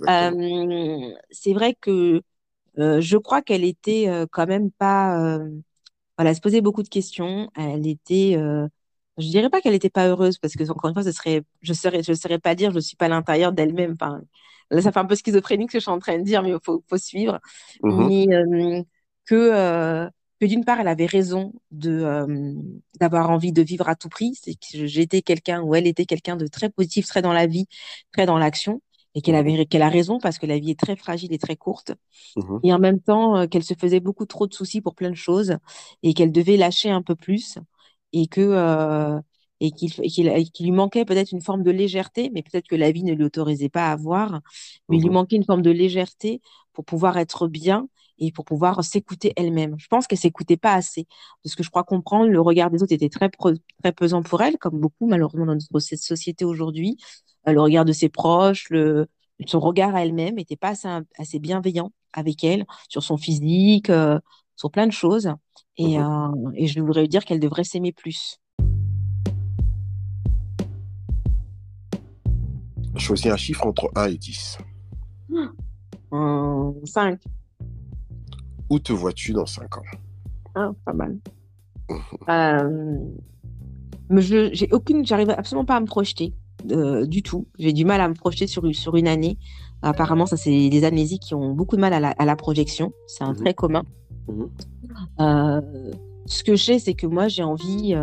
c'est 0.06 1.52
vrai 1.52 1.74
que 1.80 2.22
je 2.76 3.16
crois 3.16 3.42
qu'elle 3.42 3.64
était 3.64 4.08
quand 4.30 4.46
même 4.46 4.70
pas... 4.70 5.38
voilà, 6.16 6.30
elle 6.30 6.36
se 6.36 6.40
posait 6.40 6.60
beaucoup 6.60 6.82
de 6.82 6.88
questions, 6.88 7.50
elle 7.56 7.86
était 7.86 8.36
je 9.18 9.28
dirais 9.28 9.50
pas 9.50 9.60
qu'elle 9.60 9.72
n'était 9.72 9.90
pas 9.90 10.08
heureuse 10.08 10.38
parce 10.38 10.54
que 10.54 10.68
encore 10.70 10.88
une 10.88 10.94
fois, 10.94 11.02
ce 11.02 11.12
serait, 11.12 11.42
je 11.60 11.72
serais, 11.72 12.02
je 12.02 12.12
saurais 12.14 12.38
pas 12.38 12.54
dire, 12.54 12.72
je 12.72 12.80
suis 12.80 12.96
pas 12.96 13.06
à 13.06 13.08
l'intérieur 13.08 13.52
d'elle-même. 13.52 13.92
Enfin, 13.92 14.22
là, 14.70 14.80
ça 14.80 14.92
fait 14.92 15.00
un 15.00 15.04
peu 15.04 15.14
schizophrénique 15.14 15.70
ce 15.70 15.76
que 15.76 15.80
je 15.80 15.84
suis 15.84 15.90
en 15.90 15.98
train 15.98 16.18
de 16.18 16.24
dire, 16.24 16.42
mais 16.42 16.50
il 16.50 16.58
faut, 16.62 16.82
faut 16.88 16.98
suivre. 16.98 17.38
Mmh 17.82 18.06
mais 18.06 18.34
euh, 18.34 18.82
que, 19.26 19.34
euh, 19.34 20.08
que 20.42 20.46
d'une 20.48 20.64
part, 20.64 20.80
elle 20.80 20.88
avait 20.88 21.06
raison 21.06 21.52
de 21.70 21.90
euh, 22.02 22.52
d'avoir 22.98 23.30
envie 23.30 23.52
de 23.52 23.62
vivre 23.62 23.88
à 23.88 23.94
tout 23.94 24.08
prix. 24.08 24.34
C'est 24.34 24.54
que 24.54 24.86
j'étais 24.86 25.22
quelqu'un 25.22 25.62
ou 25.62 25.76
elle 25.76 25.86
était 25.86 26.04
quelqu'un 26.04 26.34
de 26.34 26.48
très 26.48 26.68
positif, 26.68 27.06
très 27.06 27.22
dans 27.22 27.32
la 27.32 27.46
vie, 27.46 27.66
très 28.12 28.26
dans 28.26 28.38
l'action, 28.38 28.82
et 29.14 29.20
qu'elle 29.22 29.36
mmh 29.36 29.38
avait 29.38 29.66
qu'elle 29.66 29.82
a 29.82 29.88
raison 29.88 30.18
parce 30.18 30.38
que 30.38 30.46
la 30.46 30.58
vie 30.58 30.72
est 30.72 30.80
très 30.80 30.96
fragile 30.96 31.32
et 31.32 31.38
très 31.38 31.54
courte. 31.54 31.92
Mmh 32.34 32.58
et 32.64 32.72
en 32.72 32.80
même 32.80 32.98
temps, 32.98 33.46
qu'elle 33.46 33.62
se 33.62 33.74
faisait 33.74 34.00
beaucoup 34.00 34.26
trop 34.26 34.48
de 34.48 34.52
soucis 34.52 34.80
pour 34.80 34.96
plein 34.96 35.10
de 35.10 35.14
choses 35.14 35.58
et 36.02 36.12
qu'elle 36.12 36.32
devait 36.32 36.56
lâcher 36.56 36.90
un 36.90 37.02
peu 37.02 37.14
plus 37.14 37.58
et 38.12 38.26
que 38.26 38.40
euh, 38.40 39.20
et 39.60 39.70
qu'il 39.70 40.66
lui 40.66 40.72
manquait 40.72 41.04
peut-être 41.04 41.30
une 41.30 41.40
forme 41.40 41.62
de 41.62 41.70
légèreté, 41.70 42.30
mais 42.34 42.42
peut-être 42.42 42.66
que 42.66 42.74
la 42.74 42.90
vie 42.90 43.04
ne 43.04 43.12
lui 43.14 43.22
autorisait 43.22 43.68
pas 43.68 43.90
à 43.90 43.92
avoir, 43.92 44.40
mais 44.88 44.96
il 44.96 45.02
lui 45.04 45.10
mmh 45.10 45.12
manquait 45.12 45.36
une 45.36 45.44
forme 45.44 45.62
de 45.62 45.70
légèreté 45.70 46.40
pour 46.72 46.84
pouvoir 46.84 47.16
être 47.16 47.46
bien 47.46 47.88
et 48.22 48.30
pour 48.30 48.44
pouvoir 48.44 48.84
s'écouter 48.84 49.32
elle-même. 49.36 49.74
Je 49.78 49.88
pense 49.88 50.06
qu'elle 50.06 50.18
s'écoutait 50.18 50.56
pas 50.56 50.74
assez. 50.74 51.08
De 51.44 51.50
ce 51.50 51.56
que 51.56 51.64
je 51.64 51.70
crois 51.70 51.82
comprendre, 51.82 52.30
le 52.30 52.40
regard 52.40 52.70
des 52.70 52.80
autres 52.80 52.92
était 52.92 53.08
très, 53.08 53.28
très 53.28 53.92
pesant 53.92 54.22
pour 54.22 54.40
elle, 54.42 54.58
comme 54.58 54.78
beaucoup 54.78 55.08
malheureusement 55.08 55.44
dans 55.44 55.54
notre 55.54 55.78
société 55.80 56.44
aujourd'hui. 56.44 56.96
Euh, 57.48 57.52
le 57.52 57.60
regard 57.60 57.84
de 57.84 57.92
ses 57.92 58.08
proches, 58.08 58.70
le, 58.70 59.08
son 59.44 59.58
regard 59.58 59.96
à 59.96 60.04
elle-même 60.04 60.36
n'était 60.36 60.56
pas 60.56 60.74
assez, 61.18 61.38
bienveillant 61.40 61.90
avec 62.12 62.44
elle 62.44 62.64
sur 62.88 63.02
son 63.02 63.16
physique, 63.16 63.90
euh, 63.90 64.20
sur 64.54 64.70
plein 64.70 64.86
de 64.86 64.92
choses. 64.92 65.32
Et, 65.76 65.98
mmh 65.98 66.34
euh, 66.46 66.50
et 66.54 66.68
je 66.68 66.80
voudrais 66.80 67.00
lui 67.00 67.08
dire 67.08 67.24
qu'elle 67.24 67.40
devrait 67.40 67.64
s'aimer 67.64 67.90
plus. 67.90 68.38
Choisis 72.94 73.26
un 73.26 73.36
chiffre 73.36 73.66
entre 73.66 73.90
1 73.96 74.10
et 74.10 74.16
10. 74.16 74.58
5. 76.84 77.18
Où 78.72 78.78
te 78.78 78.90
vois-tu 78.90 79.34
dans 79.34 79.44
5 79.44 79.76
ans? 79.76 79.82
Ah, 80.54 80.70
Pas 80.86 80.94
mal. 80.94 81.18
euh, 82.30 82.96
j'ai 84.16 84.68
aucune, 84.72 85.04
j'arrive 85.04 85.28
absolument 85.28 85.66
pas 85.66 85.76
à 85.76 85.80
me 85.80 85.84
projeter 85.84 86.32
euh, 86.70 87.04
du 87.04 87.22
tout. 87.22 87.46
J'ai 87.58 87.74
du 87.74 87.84
mal 87.84 88.00
à 88.00 88.08
me 88.08 88.14
projeter 88.14 88.46
sur, 88.46 88.74
sur 88.74 88.96
une 88.96 89.08
année. 89.08 89.36
Apparemment, 89.82 90.24
ça 90.24 90.38
c'est 90.38 90.70
des 90.70 90.84
amnésies 90.84 91.18
qui 91.18 91.34
ont 91.34 91.52
beaucoup 91.52 91.76
de 91.76 91.82
mal 91.82 91.92
à 91.92 92.00
la, 92.00 92.10
à 92.12 92.24
la 92.24 92.34
projection. 92.34 92.94
C'est 93.08 93.24
un 93.24 93.32
mmh 93.32 93.36
trait 93.36 93.52
commun. 93.52 93.82
Mmh 94.28 94.44
euh, 95.20 95.60
ce 96.24 96.42
que 96.42 96.56
je 96.56 96.64
sais, 96.64 96.78
c'est 96.78 96.94
que 96.94 97.06
moi, 97.06 97.28
j'ai 97.28 97.42
envie 97.42 97.94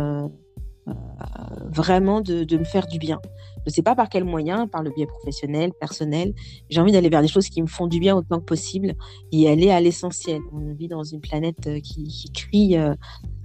vraiment 1.72 2.20
de, 2.20 2.44
de, 2.44 2.58
me 2.58 2.64
faire 2.64 2.86
du 2.86 3.00
bien. 3.00 3.20
Je 3.66 3.70
ne 3.70 3.72
sais 3.72 3.82
pas 3.82 3.94
par 3.94 4.08
quel 4.08 4.24
moyen, 4.24 4.66
par 4.66 4.82
le 4.82 4.90
biais 4.90 5.06
professionnel, 5.06 5.72
personnel. 5.78 6.34
J'ai 6.68 6.80
envie 6.80 6.92
d'aller 6.92 7.08
vers 7.08 7.22
des 7.22 7.28
choses 7.28 7.48
qui 7.48 7.62
me 7.62 7.66
font 7.66 7.86
du 7.86 8.00
bien 8.00 8.16
autant 8.16 8.38
que 8.38 8.44
possible 8.44 8.94
et 9.32 9.48
aller 9.48 9.70
à 9.70 9.80
l'essentiel. 9.80 10.40
On 10.52 10.74
vit 10.74 10.88
dans 10.88 11.04
une 11.04 11.20
planète 11.20 11.68
qui, 11.82 12.04
qui 12.04 12.30
crie 12.32 12.76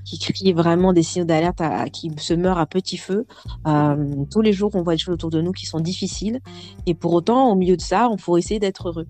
qui 0.05 0.19
crie 0.19 0.53
vraiment 0.53 0.93
des 0.93 1.03
signaux 1.03 1.25
d'alerte, 1.25 1.61
qui 1.91 2.11
se 2.17 2.33
meurt 2.33 2.59
à 2.59 2.65
petit 2.65 2.97
feu. 2.97 3.25
Euh, 3.67 4.25
tous 4.31 4.41
les 4.41 4.53
jours, 4.53 4.71
on 4.75 4.83
voit 4.83 4.93
des 4.93 4.99
choses 4.99 5.15
autour 5.15 5.31
de 5.31 5.41
nous 5.41 5.51
qui 5.51 5.65
sont 5.65 5.79
difficiles. 5.79 6.39
Et 6.85 6.93
pour 6.93 7.11
autant, 7.13 7.51
au 7.51 7.55
milieu 7.55 7.75
de 7.75 7.81
ça, 7.81 8.07
on 8.09 8.17
faut 8.17 8.37
essayer 8.37 8.59
d'être 8.59 8.89
heureux. 8.89 9.07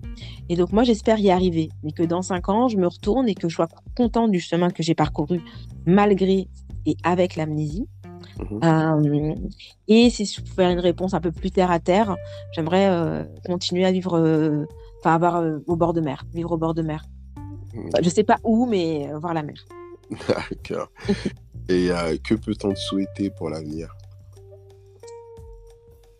Et 0.48 0.56
donc, 0.56 0.72
moi, 0.72 0.82
j'espère 0.82 1.18
y 1.20 1.30
arriver. 1.30 1.68
Mais 1.84 1.92
que 1.92 2.02
dans 2.02 2.22
cinq 2.22 2.48
ans, 2.48 2.68
je 2.68 2.78
me 2.78 2.86
retourne 2.88 3.28
et 3.28 3.34
que 3.34 3.48
je 3.48 3.54
sois 3.54 3.68
content 3.94 4.26
du 4.26 4.40
chemin 4.40 4.70
que 4.70 4.82
j'ai 4.82 4.94
parcouru, 4.94 5.42
malgré 5.84 6.48
et 6.86 6.96
avec 7.02 7.36
l'amnésie. 7.36 7.86
Mmh 8.38 8.64
euh, 8.64 9.34
et 9.88 10.10
si 10.10 10.24
je 10.24 10.40
pouvais 10.40 10.64
faire 10.64 10.70
une 10.70 10.80
réponse 10.80 11.14
un 11.14 11.20
peu 11.20 11.32
plus 11.32 11.50
terre 11.50 11.70
à 11.70 11.78
terre, 11.78 12.16
j'aimerais 12.52 12.88
euh, 12.88 13.24
continuer 13.44 13.84
à 13.84 13.92
vivre, 13.92 14.66
enfin, 15.00 15.14
avoir 15.14 15.42
au 15.66 15.76
bord 15.76 15.92
de 15.92 16.00
mer, 16.00 16.24
vivre 16.32 16.52
au 16.52 16.56
bord 16.56 16.74
de 16.74 16.82
mer. 16.82 17.04
Mmh. 17.74 17.90
Je 18.02 18.08
sais 18.08 18.24
pas 18.24 18.38
où, 18.44 18.66
mais 18.66 19.10
voir 19.20 19.34
la 19.34 19.42
mer. 19.42 19.64
D'accord. 20.28 20.88
Et 21.68 21.90
euh, 21.90 22.16
que 22.22 22.34
peut-on 22.34 22.72
te 22.72 22.78
souhaiter 22.78 23.30
pour 23.30 23.50
l'avenir? 23.50 23.94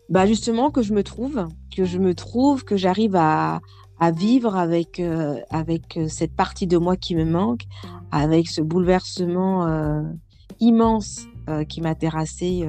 Bah 0.08 0.26
justement 0.26 0.70
que 0.70 0.82
je 0.82 0.92
me 0.92 1.02
trouve, 1.02 1.48
que 1.74 1.84
je 1.84 1.98
me 1.98 2.14
trouve, 2.14 2.64
que 2.64 2.76
j'arrive 2.76 3.16
à, 3.16 3.60
à, 3.98 4.10
vivre 4.12 4.56
avec, 4.56 5.00
euh, 5.00 5.40
avec 5.50 5.96
euh, 5.96 6.08
cette 6.08 6.34
partie 6.34 6.66
de 6.66 6.78
moi 6.78 6.96
qui 6.96 7.16
me 7.16 7.24
manque, 7.24 7.62
avec 8.12 8.48
ce 8.48 8.60
bouleversement 8.60 10.06
immense 10.60 11.26
qui 11.68 11.80
m'a 11.80 11.94
terrassé 11.94 12.68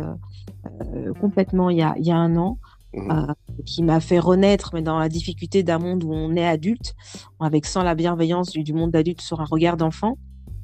complètement 1.20 1.70
il 1.70 1.78
y, 1.78 1.82
a, 1.82 1.96
il 1.98 2.06
y, 2.06 2.12
a, 2.12 2.18
un 2.18 2.36
an, 2.38 2.60
mmh 2.94 3.34
qui 3.66 3.82
m'a 3.82 4.00
fait 4.00 4.20
renaître, 4.20 4.72
mais 4.74 4.84
dans 4.84 5.00
la 5.00 5.10
difficulté 5.10 5.64
d'un 5.64 5.80
monde 5.80 6.04
où 6.04 6.14
on 6.14 6.36
est 6.36 6.46
adulte, 6.46 6.96
avec 7.40 7.66
sans 7.66 7.84
la 7.84 7.96
bienveillance 7.96 8.52
du, 8.52 8.64
du 8.64 8.74
monde 8.74 8.92
d'adulte 8.92 9.22
sur 9.22 9.42
un 9.42 9.46
regard 9.46 9.78
d'enfant 9.78 10.18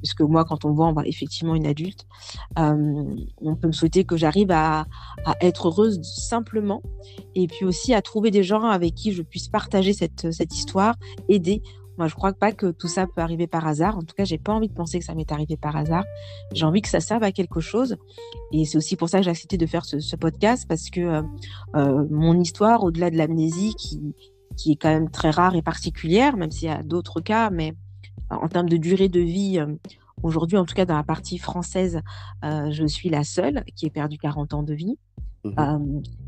puisque 0.04 0.20
moi, 0.20 0.44
quand 0.44 0.66
on 0.66 0.72
voit, 0.72 0.86
on 0.88 0.92
voit 0.92 1.08
effectivement 1.08 1.54
une 1.54 1.66
adulte. 1.66 2.06
Euh, 2.58 3.04
on 3.40 3.56
peut 3.56 3.68
me 3.68 3.72
souhaiter 3.72 4.04
que 4.04 4.18
j'arrive 4.18 4.50
à, 4.50 4.84
être 5.40 5.68
heureuse 5.68 5.98
simplement, 6.02 6.82
et 7.34 7.46
puis 7.46 7.64
aussi 7.64 7.94
à 7.94 8.02
trouver 8.02 8.30
des 8.30 8.42
gens 8.42 8.64
avec 8.64 8.94
qui 8.94 9.12
je 9.12 9.22
puisse 9.22 9.48
partager 9.48 9.94
cette, 9.94 10.30
cette 10.30 10.54
histoire, 10.54 10.96
aider. 11.30 11.62
Moi, 11.96 12.08
je 12.08 12.14
crois 12.14 12.32
pas 12.32 12.52
que 12.52 12.70
tout 12.70 12.88
ça 12.88 13.06
peut 13.06 13.20
arriver 13.20 13.46
par 13.46 13.66
hasard. 13.66 13.96
En 13.96 14.02
tout 14.02 14.14
cas, 14.16 14.24
j'ai 14.24 14.38
pas 14.38 14.52
envie 14.52 14.68
de 14.68 14.74
penser 14.74 14.98
que 14.98 15.04
ça 15.04 15.14
m'est 15.14 15.30
arrivé 15.30 15.56
par 15.56 15.76
hasard. 15.76 16.04
J'ai 16.52 16.64
envie 16.64 16.82
que 16.82 16.88
ça 16.88 17.00
serve 17.00 17.22
à 17.22 17.32
quelque 17.32 17.60
chose. 17.60 17.96
Et 18.52 18.64
c'est 18.64 18.78
aussi 18.78 18.96
pour 18.96 19.08
ça 19.08 19.18
que 19.18 19.24
j'ai 19.24 19.30
accepté 19.30 19.56
de 19.56 19.66
faire 19.66 19.84
ce, 19.84 20.16
podcast 20.16 20.66
parce 20.68 20.90
que 20.90 21.00
euh, 21.00 21.22
euh, 21.76 22.06
mon 22.10 22.38
histoire, 22.40 22.82
au-delà 22.82 23.10
de 23.10 23.16
l'amnésie, 23.16 23.74
qui, 23.76 24.72
est 24.72 24.76
quand 24.76 24.88
même 24.88 25.10
très 25.10 25.30
rare 25.30 25.56
et 25.56 25.62
particulière, 25.62 26.36
même 26.36 26.50
s'il 26.50 26.68
y 26.68 26.72
a 26.72 26.82
d'autres 26.82 27.20
cas, 27.20 27.50
mais 27.50 27.74
en 28.30 28.48
termes 28.48 28.68
de 28.68 28.76
durée 28.76 29.08
de 29.08 29.20
vie, 29.20 29.58
euh, 29.58 29.74
aujourd'hui, 30.22 30.56
en 30.56 30.64
tout 30.64 30.74
cas 30.74 30.84
dans 30.84 30.96
la 30.96 31.02
partie 31.02 31.38
française, 31.38 32.00
je 32.42 32.86
suis 32.86 33.08
la 33.08 33.24
seule 33.24 33.64
qui 33.76 33.86
ait 33.86 33.90
perdu 33.90 34.18
40 34.18 34.54
ans 34.54 34.62
de 34.62 34.74
vie. 34.74 34.96
Mmh 35.44 35.50
euh, 35.58 35.78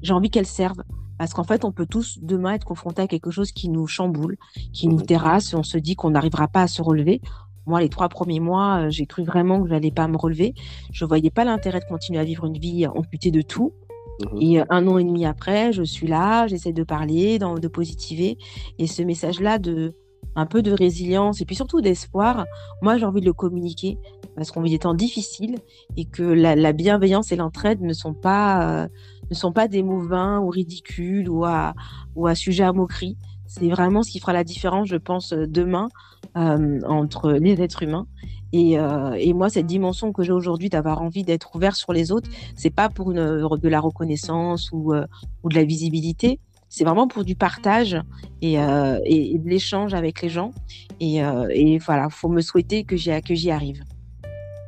j'ai 0.02 0.12
envie 0.12 0.30
qu'elle 0.30 0.46
serve. 0.46 0.82
Parce 1.18 1.32
qu'en 1.32 1.44
fait, 1.44 1.64
on 1.64 1.72
peut 1.72 1.86
tous 1.86 2.18
demain 2.20 2.52
être 2.52 2.66
confrontés 2.66 3.00
à 3.00 3.06
quelque 3.06 3.30
chose 3.30 3.50
qui 3.50 3.70
nous 3.70 3.86
chamboule, 3.86 4.36
qui 4.74 4.86
nous 4.86 4.98
mmh 4.98 5.06
terrasse, 5.06 5.52
et 5.52 5.56
on 5.56 5.62
se 5.62 5.78
dit 5.78 5.96
qu'on 5.96 6.10
n'arrivera 6.10 6.46
pas 6.48 6.62
à 6.62 6.66
se 6.66 6.82
relever. 6.82 7.22
Moi, 7.64 7.80
les 7.80 7.88
trois 7.88 8.08
premiers 8.08 8.38
mois, 8.38 8.90
j'ai 8.90 9.06
cru 9.06 9.24
vraiment 9.24 9.62
que 9.62 9.68
je 9.68 9.72
n'allais 9.72 9.90
pas 9.90 10.06
me 10.08 10.16
relever. 10.16 10.54
Je 10.92 11.04
ne 11.04 11.08
voyais 11.08 11.30
pas 11.30 11.44
l'intérêt 11.44 11.80
de 11.80 11.86
continuer 11.86 12.20
à 12.20 12.24
vivre 12.24 12.44
une 12.44 12.58
vie 12.58 12.86
amputée 12.86 13.30
de 13.30 13.42
tout. 13.42 13.72
Mmh 14.20 14.38
et 14.40 14.62
un 14.70 14.86
an 14.86 14.98
et 14.98 15.04
demi 15.04 15.26
après, 15.26 15.72
je 15.72 15.82
suis 15.82 16.06
là, 16.06 16.46
j'essaie 16.46 16.72
de 16.72 16.84
parler, 16.84 17.38
de 17.38 17.68
positiver. 17.68 18.38
Et 18.78 18.86
ce 18.86 19.02
message-là 19.02 19.58
de 19.58 19.94
un 20.36 20.46
peu 20.46 20.62
de 20.62 20.70
résilience 20.70 21.40
et 21.40 21.44
puis 21.44 21.56
surtout 21.56 21.80
d'espoir, 21.80 22.44
moi 22.82 22.98
j'ai 22.98 23.06
envie 23.06 23.20
de 23.20 23.26
le 23.26 23.32
communiquer 23.32 23.98
parce 24.36 24.50
qu'on 24.50 24.60
vit 24.60 24.70
des 24.70 24.78
temps 24.78 24.94
difficiles 24.94 25.56
et 25.96 26.04
que 26.04 26.22
la, 26.22 26.72
bienveillance 26.72 27.32
et 27.32 27.36
l'entraide 27.36 27.80
ne 27.80 27.94
sont 27.94 28.12
pas 28.12 28.84
euh, 28.84 28.88
ne 29.30 29.34
sont 29.34 29.52
pas 29.52 29.66
des 29.66 29.82
mots 29.82 30.00
vains 30.00 30.38
ou 30.40 30.50
ridicules 30.50 31.28
ou 31.28 31.44
à 31.44 31.74
ou 32.14 32.26
à 32.26 32.34
sujet 32.34 32.64
à 32.64 32.72
moquerie. 32.72 33.16
C'est 33.46 33.68
vraiment 33.68 34.02
ce 34.02 34.10
qui 34.10 34.20
fera 34.20 34.32
la 34.32 34.44
différence, 34.44 34.88
je 34.88 34.96
pense, 34.96 35.32
demain 35.32 35.88
euh, 36.36 36.80
entre 36.86 37.32
les 37.32 37.60
êtres 37.62 37.82
humains. 37.82 38.06
Et, 38.52 38.78
euh, 38.78 39.12
et 39.18 39.32
moi, 39.32 39.48
cette 39.48 39.66
dimension 39.66 40.12
que 40.12 40.22
j'ai 40.22 40.32
aujourd'hui 40.32 40.68
d'avoir 40.68 41.00
envie 41.00 41.22
d'être 41.22 41.54
ouvert 41.54 41.76
sur 41.76 41.92
les 41.92 42.12
autres, 42.12 42.28
c'est 42.56 42.70
pas 42.70 42.88
pour 42.88 43.12
une, 43.12 43.48
de 43.48 43.68
la 43.68 43.80
reconnaissance 43.80 44.70
ou, 44.72 44.94
ou 44.94 45.48
de 45.48 45.54
la 45.54 45.64
visibilité, 45.64 46.40
c'est 46.76 46.84
vraiment 46.84 47.08
pour 47.08 47.24
du 47.24 47.34
partage 47.34 47.96
et, 48.42 48.60
euh, 48.60 48.98
de 48.98 49.48
l'échange 49.48 49.94
avec 49.94 50.20
les 50.20 50.28
gens. 50.28 50.52
Et, 51.00 51.24
euh, 51.24 51.48
et 51.50 51.78
voilà, 51.78 52.10
faut 52.10 52.28
me 52.28 52.42
souhaiter 52.42 52.84
que 52.84 52.96
j'y 52.96 53.50
arrive. 53.50 53.82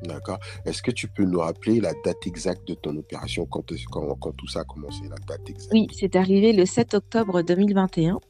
D'accord. 0.05 0.39
Est-ce 0.65 0.81
que 0.81 0.91
tu 0.91 1.07
peux 1.07 1.25
nous 1.25 1.41
rappeler 1.41 1.81
la 1.81 1.93
date 2.07 2.27
exacte 2.27 2.67
de 2.67 2.73
ton 2.73 2.97
opération, 2.97 3.45
quand, 3.45 3.63
quand, 3.91 4.15
quand 4.15 4.33
tout 4.33 4.47
ça 4.47 4.61
a 4.61 4.65
commencé, 4.65 5.03
la 5.03 5.17
date 5.27 5.51
exacte? 5.51 5.71
Oui, 5.75 5.87
c'est 5.93 6.17
arrivé 6.17 6.55
le 6.55 6.65
7 6.65 6.95
octobre 6.95 7.43
2021. 7.43 8.21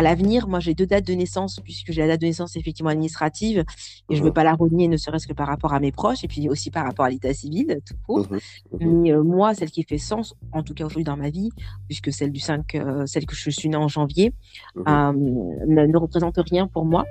À 0.00 0.02
l'avenir, 0.02 0.48
moi 0.48 0.60
j'ai 0.60 0.74
deux 0.74 0.86
dates 0.86 1.06
de 1.06 1.12
naissance, 1.12 1.60
puisque 1.62 1.92
j'ai 1.92 2.00
la 2.00 2.08
date 2.08 2.22
de 2.22 2.26
naissance 2.26 2.56
effectivement 2.56 2.90
administrative, 2.90 3.64
et 4.08 4.14
je 4.14 4.20
ne 4.20 4.24
veux 4.24 4.30
mmh 4.30 4.34
pas 4.34 4.44
la 4.44 4.54
renier, 4.54 4.88
ne 4.88 4.96
serait-ce 4.96 5.26
que 5.26 5.34
par 5.34 5.46
rapport 5.46 5.74
à 5.74 5.80
mes 5.80 5.92
proches, 5.92 6.24
et 6.24 6.28
puis 6.28 6.48
aussi 6.48 6.70
par 6.70 6.86
rapport 6.86 7.04
à 7.04 7.10
l'état 7.10 7.34
civil, 7.34 7.80
tout 7.86 7.94
court. 8.06 8.26
Mmh 8.30 8.36
mmh 8.86 9.02
Mais 9.02 9.12
euh, 9.12 9.22
moi, 9.22 9.54
celle 9.54 9.70
qui 9.70 9.82
fait 9.82 9.98
sens, 9.98 10.34
en 10.52 10.62
tout 10.62 10.72
cas 10.72 10.86
aujourd'hui 10.86 11.04
dans 11.04 11.18
ma 11.18 11.28
vie, 11.28 11.50
puisque 11.86 12.12
celle 12.12 12.32
du 12.32 12.40
5, 12.40 12.74
euh, 12.76 13.04
celle 13.04 13.26
que 13.26 13.36
je 13.36 13.50
suis 13.50 13.68
née 13.68 13.76
en 13.76 13.88
janvier, 13.88 14.32
euh, 14.78 15.12
ne, 15.12 15.86
ne 15.86 15.98
représente 15.98 16.38
rien 16.50 16.66
pour 16.66 16.86
moi. 16.86 17.04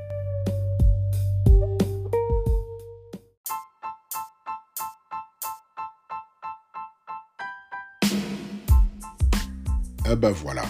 Ah 10.06 10.16
ben 10.16 10.32
voilà, 10.32 10.64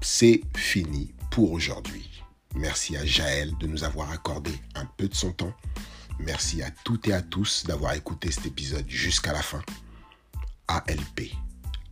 c'est 0.00 0.42
fini 0.56 1.12
pour 1.30 1.52
aujourd'hui. 1.52 2.22
Merci 2.54 2.96
à 2.96 3.06
Jaël 3.06 3.56
de 3.58 3.66
nous 3.66 3.84
avoir 3.84 4.10
accordé 4.10 4.52
un 4.74 4.84
peu 4.84 5.08
de 5.08 5.14
son 5.14 5.32
temps. 5.32 5.54
Merci 6.18 6.62
à 6.62 6.70
toutes 6.84 7.08
et 7.08 7.12
à 7.12 7.22
tous 7.22 7.64
d'avoir 7.64 7.94
écouté 7.94 8.30
cet 8.30 8.46
épisode 8.46 8.88
jusqu'à 8.88 9.32
la 9.32 9.42
fin. 9.42 9.62
ALP. 10.68 11.32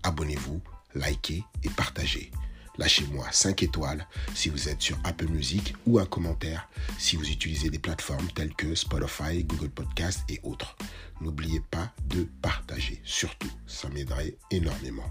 Abonnez-vous, 0.03 0.61
likez 0.95 1.45
et 1.63 1.71
partagez. 1.71 2.31
Lâchez-moi 2.77 3.27
5 3.31 3.63
étoiles 3.63 4.07
si 4.35 4.49
vous 4.49 4.69
êtes 4.69 4.83
sur 4.83 4.99
Apple 5.05 5.29
Music 5.29 5.75
ou 5.87 5.99
un 5.99 6.07
commentaire 6.07 6.69
si 6.99 7.17
vous 7.17 7.29
utilisez 7.29 7.71
des 7.71 7.79
plateformes 7.79 8.29
telles 8.35 8.55
que 8.55 8.75
Spotify, 8.75 9.43
Google 9.45 9.71
Podcast 9.71 10.21
et 10.29 10.41
autres. 10.43 10.77
N'oubliez 11.21 11.61
pas 11.71 11.93
de 12.05 12.29
partager, 12.43 13.01
surtout, 13.05 13.51
ça 13.67 13.89
m'aiderait 13.89 14.37
énormément. 14.51 15.11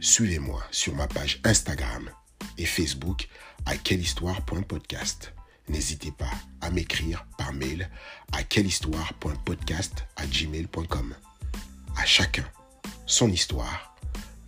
Suivez-moi 0.00 0.62
sur 0.70 0.94
ma 0.94 1.06
page 1.06 1.40
Instagram 1.44 2.10
et 2.58 2.66
Facebook 2.66 3.28
à 3.64 3.76
quellehistoire.podcast. 3.76 5.32
N'hésitez 5.68 6.12
pas 6.12 6.30
à 6.60 6.70
m'écrire 6.70 7.26
par 7.36 7.52
mail 7.52 7.90
à 8.32 8.42
quellehistoire.podcast 8.42 10.06
à 10.16 10.26
gmail.com. 10.26 11.14
À 11.96 12.04
chacun 12.04 12.44
son 13.06 13.30
histoire. 13.30 13.94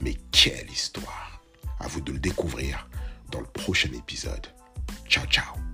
Mais 0.01 0.14
quelle 0.31 0.71
histoire 0.71 1.40
À 1.81 1.88
vous 1.88 2.01
de 2.01 2.12
le 2.12 2.18
découvrir 2.18 2.88
dans 3.31 3.40
le 3.40 3.47
prochain 3.47 3.92
épisode. 3.92 4.47
Ciao 5.09 5.27
ciao 5.27 5.68